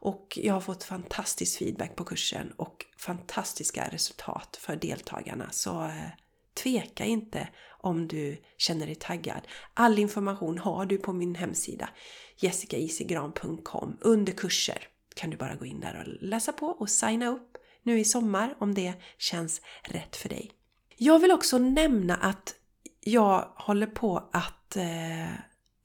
Och 0.00 0.38
jag 0.42 0.54
har 0.54 0.60
fått 0.60 0.84
fantastisk 0.84 1.58
feedback 1.58 1.96
på 1.96 2.04
kursen 2.04 2.52
och 2.56 2.84
fantastiska 2.98 3.88
resultat 3.92 4.58
för 4.60 4.76
deltagarna. 4.76 5.48
Så 5.50 5.84
eh, 5.84 6.10
tveka 6.54 7.04
inte 7.04 7.48
om 7.80 8.08
du 8.08 8.42
känner 8.56 8.86
dig 8.86 8.94
taggad. 8.94 9.40
All 9.74 9.98
information 9.98 10.58
har 10.58 10.86
du 10.86 10.98
på 10.98 11.12
min 11.12 11.34
hemsida 11.34 11.88
jessicaisigran.com 12.36 13.96
under 14.00 14.32
kurser. 14.32 14.88
kan 15.14 15.30
du 15.30 15.36
bara 15.36 15.54
gå 15.54 15.66
in 15.66 15.80
där 15.80 16.04
och 16.06 16.28
läsa 16.28 16.52
på 16.52 16.66
och 16.66 16.90
signa 16.90 17.28
upp 17.28 17.57
nu 17.82 18.00
i 18.00 18.04
sommar 18.04 18.54
om 18.58 18.74
det 18.74 18.94
känns 19.18 19.60
rätt 19.82 20.16
för 20.16 20.28
dig. 20.28 20.50
Jag 20.96 21.18
vill 21.18 21.32
också 21.32 21.58
nämna 21.58 22.16
att 22.16 22.54
jag 23.00 23.52
håller 23.56 23.86
på 23.86 24.28
att 24.32 24.76
eh, 24.76 25.32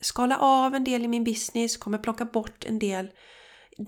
skala 0.01 0.37
av 0.37 0.75
en 0.75 0.83
del 0.83 1.03
i 1.03 1.07
min 1.07 1.23
business, 1.23 1.77
kommer 1.77 1.97
plocka 1.97 2.25
bort 2.25 2.65
en 2.65 2.79
del 2.79 3.09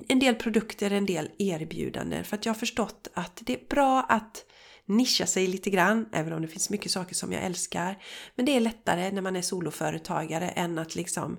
en 0.08 0.20
del 0.20 0.36
produkter, 0.36 0.92
en 0.92 1.06
del 1.06 1.30
erbjudanden 1.38 2.24
för 2.24 2.36
att 2.36 2.46
jag 2.46 2.54
har 2.54 2.60
förstått 2.60 3.08
att 3.14 3.42
det 3.46 3.54
är 3.54 3.68
bra 3.70 4.02
att 4.02 4.46
nischa 4.86 5.26
sig 5.26 5.48
lite 5.48 5.70
grann, 5.70 6.10
även 6.12 6.34
om 6.34 6.42
det 6.42 6.48
finns 6.48 6.70
mycket 6.70 6.92
saker 6.92 7.16
som 7.16 7.32
jag 7.32 7.44
älskar. 7.44 8.04
Men 8.36 8.46
det 8.46 8.56
är 8.56 8.60
lättare 8.60 9.12
när 9.12 9.22
man 9.22 9.36
är 9.36 9.42
soloföretagare 9.42 10.50
än 10.50 10.80
att 10.80 10.96
liksom 10.96 11.38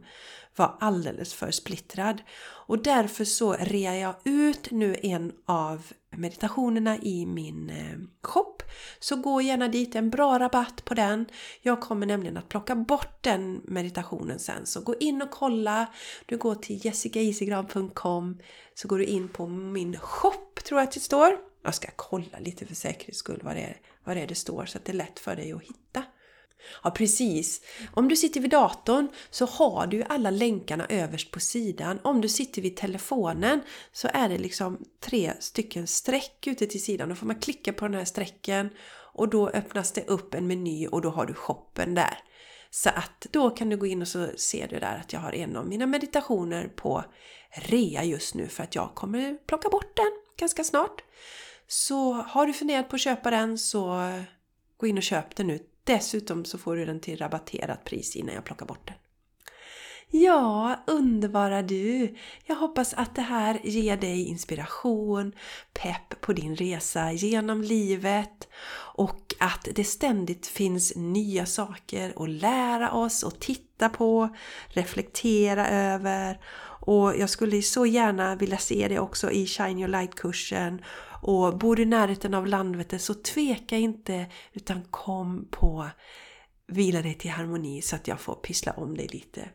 vara 0.57 0.77
alldeles 0.81 1.35
för 1.35 1.51
splittrad. 1.51 2.23
Och 2.67 2.83
därför 2.83 3.25
så 3.25 3.53
rear 3.53 3.95
jag 3.95 4.15
ut 4.25 4.71
nu 4.71 4.97
en 5.03 5.33
av 5.47 5.93
meditationerna 6.17 6.99
i 6.99 7.27
min 7.27 7.71
eh, 7.71 7.99
shop. 8.23 8.57
Så 8.99 9.17
gå 9.17 9.41
gärna 9.41 9.69
dit, 9.69 9.95
en 9.95 10.11
bra 10.11 10.39
rabatt 10.39 10.85
på 10.85 10.95
den. 10.95 11.27
Jag 11.63 11.81
kommer 11.81 12.07
nämligen 12.07 12.37
att 12.37 12.49
plocka 12.49 12.75
bort 12.75 13.23
den 13.25 13.61
meditationen 13.65 14.39
sen. 14.39 14.67
Så 14.67 14.81
gå 14.81 14.95
in 15.01 15.23
och 15.23 15.31
kolla. 15.31 15.87
Du 16.27 16.37
går 16.37 16.55
till 16.55 16.87
jessicaisigran.com 16.87 18.39
så 18.75 18.89
går 18.89 18.99
du 18.99 19.05
in 19.05 19.29
på 19.29 19.47
min 19.47 19.99
shop, 19.99 20.55
tror 20.69 20.81
jag 20.81 20.89
att 20.89 20.95
det 20.95 21.01
står. 21.01 21.39
Jag 21.67 21.75
ska 21.75 21.89
kolla 21.97 22.39
lite 22.39 22.67
för 22.67 22.75
säkerhets 22.75 23.19
skull 23.19 23.41
vad 23.45 23.57
det 23.57 23.63
är, 23.63 23.77
vad 24.05 24.17
det, 24.17 24.21
är 24.21 24.27
det 24.27 24.35
står 24.35 24.67
så 24.67 24.79
att 24.79 24.85
det 24.85 24.93
är 24.93 24.97
lätt 24.97 25.19
för 25.19 25.37
dig 25.37 25.53
att 25.53 25.63
hitta. 25.63 26.05
Ja 26.85 26.91
precis. 26.91 27.61
Om 27.95 28.09
du 28.09 28.17
sitter 28.17 28.41
vid 28.41 28.51
datorn 28.51 29.09
så 29.31 29.47
har 29.47 29.87
du 29.87 30.03
alla 30.03 30.31
länkarna 30.31 30.87
överst 30.89 31.31
på 31.31 31.41
sidan. 31.41 31.99
Om 32.03 32.21
du 32.21 32.29
sitter 32.29 32.63
vid 32.63 32.77
telefonen 32.77 33.61
så 33.93 34.09
är 34.13 34.29
det 34.29 34.39
liksom 34.39 34.85
tre 35.01 35.33
stycken 35.41 35.87
streck 35.87 36.47
ute 36.47 36.67
till 36.67 36.83
sidan. 36.83 37.09
Då 37.09 37.15
får 37.15 37.27
man 37.27 37.41
klicka 37.41 37.73
på 37.73 37.85
den 37.85 37.95
här 37.95 38.05
strecken 38.05 38.71
och 39.13 39.29
då 39.29 39.49
öppnas 39.49 39.93
det 39.93 40.07
upp 40.07 40.35
en 40.35 40.47
meny 40.47 40.87
och 40.87 41.03
då 41.03 41.11
har 41.11 41.27
du 41.27 41.35
shoppen 41.35 41.95
där. 41.95 42.19
Så 42.71 42.89
att 42.89 43.27
då 43.31 43.51
kan 43.51 43.69
du 43.69 43.77
gå 43.77 43.87
in 43.87 44.03
och 44.03 44.09
så 44.09 44.29
ser 44.37 44.69
du 44.69 44.79
där 44.79 44.99
att 45.05 45.13
jag 45.13 45.21
har 45.21 45.35
en 45.35 45.57
av 45.57 45.67
mina 45.67 45.87
meditationer 45.87 46.69
på 46.77 47.05
rea 47.51 48.05
just 48.05 48.35
nu 48.35 48.49
för 48.49 48.63
att 48.63 48.75
jag 48.75 48.95
kommer 48.95 49.39
plocka 49.47 49.69
bort 49.69 49.97
den 49.97 50.13
ganska 50.37 50.65
snart. 50.65 51.03
Så 51.67 52.13
har 52.13 52.47
du 52.47 52.53
funderat 52.53 52.89
på 52.89 52.97
att 52.97 53.03
köpa 53.03 53.31
den 53.31 53.59
så 53.59 54.13
gå 54.77 54.87
in 54.87 54.97
och 54.97 55.03
köp 55.03 55.37
den 55.37 55.47
nu. 55.47 55.59
Dessutom 55.85 56.45
så 56.45 56.59
får 56.59 56.77
du 56.77 56.85
den 56.85 57.01
till 57.01 57.19
rabatterat 57.19 57.85
pris 57.85 58.17
innan 58.17 58.35
jag 58.35 58.45
plockar 58.45 58.67
bort 58.67 58.87
den. 58.87 58.97
Ja, 60.11 60.77
underbara 60.87 61.63
du! 61.63 62.17
Jag 62.45 62.57
hoppas 62.57 62.95
att 62.95 63.15
det 63.15 63.23
här 63.23 63.61
ger 63.65 63.97
dig 63.97 64.25
inspiration, 64.25 65.33
pepp 65.73 66.21
på 66.21 66.33
din 66.33 66.57
resa 66.57 67.13
genom 67.13 67.63
livet 67.63 68.49
och 68.95 69.35
att 69.41 69.69
det 69.75 69.85
ständigt 69.85 70.47
finns 70.47 70.93
nya 70.97 71.47
saker 71.47 72.23
att 72.23 72.31
lära 72.31 72.93
oss 72.93 73.23
och 73.23 73.41
titta 73.41 73.89
på, 73.89 74.29
reflektera 74.69 75.69
över 75.69 76.41
och 76.81 77.17
jag 77.17 77.31
skulle 77.31 77.63
så 77.63 77.87
gärna 77.87 78.37
vilja 78.37 78.59
se 78.59 78.87
det 78.89 78.99
också 78.99 79.31
i 79.31 79.47
Shine 79.47 79.79
Your 79.79 79.89
Light-kursen 79.89 80.83
och 81.27 81.59
bor 81.59 81.77
du 81.77 81.83
i 81.83 81.87
närheten 81.87 82.35
av 82.35 82.47
Landvetter 82.47 82.99
så 82.99 83.15
tveka 83.15 83.77
inte 83.77 84.27
utan 84.53 84.83
kom 84.91 85.49
på 85.51 85.91
Vila 86.67 87.03
dig 87.03 87.15
till 87.15 87.31
harmoni 87.31 87.83
så 87.83 87.97
att 87.97 88.09
jag 88.09 88.21
får 88.21 88.35
pyssla 88.35 88.73
om 88.73 88.97
dig 88.97 89.07
lite. 89.07 89.49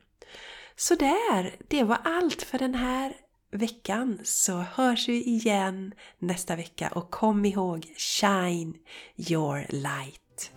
Så 0.76 0.96
där, 0.96 1.56
det 1.68 1.84
var 1.84 1.98
allt 2.04 2.42
för 2.42 2.58
den 2.58 2.76
här 2.76 3.14
veckan 3.52 4.20
så 4.24 4.58
hörs 4.58 5.10
vi 5.10 5.24
igen 5.24 5.94
nästa 6.20 6.56
vecka 6.56 6.90
och 6.96 7.12
kom 7.12 7.46
ihåg 7.46 7.86
Shine 7.98 8.74
your 9.18 9.66
light! 9.70 10.52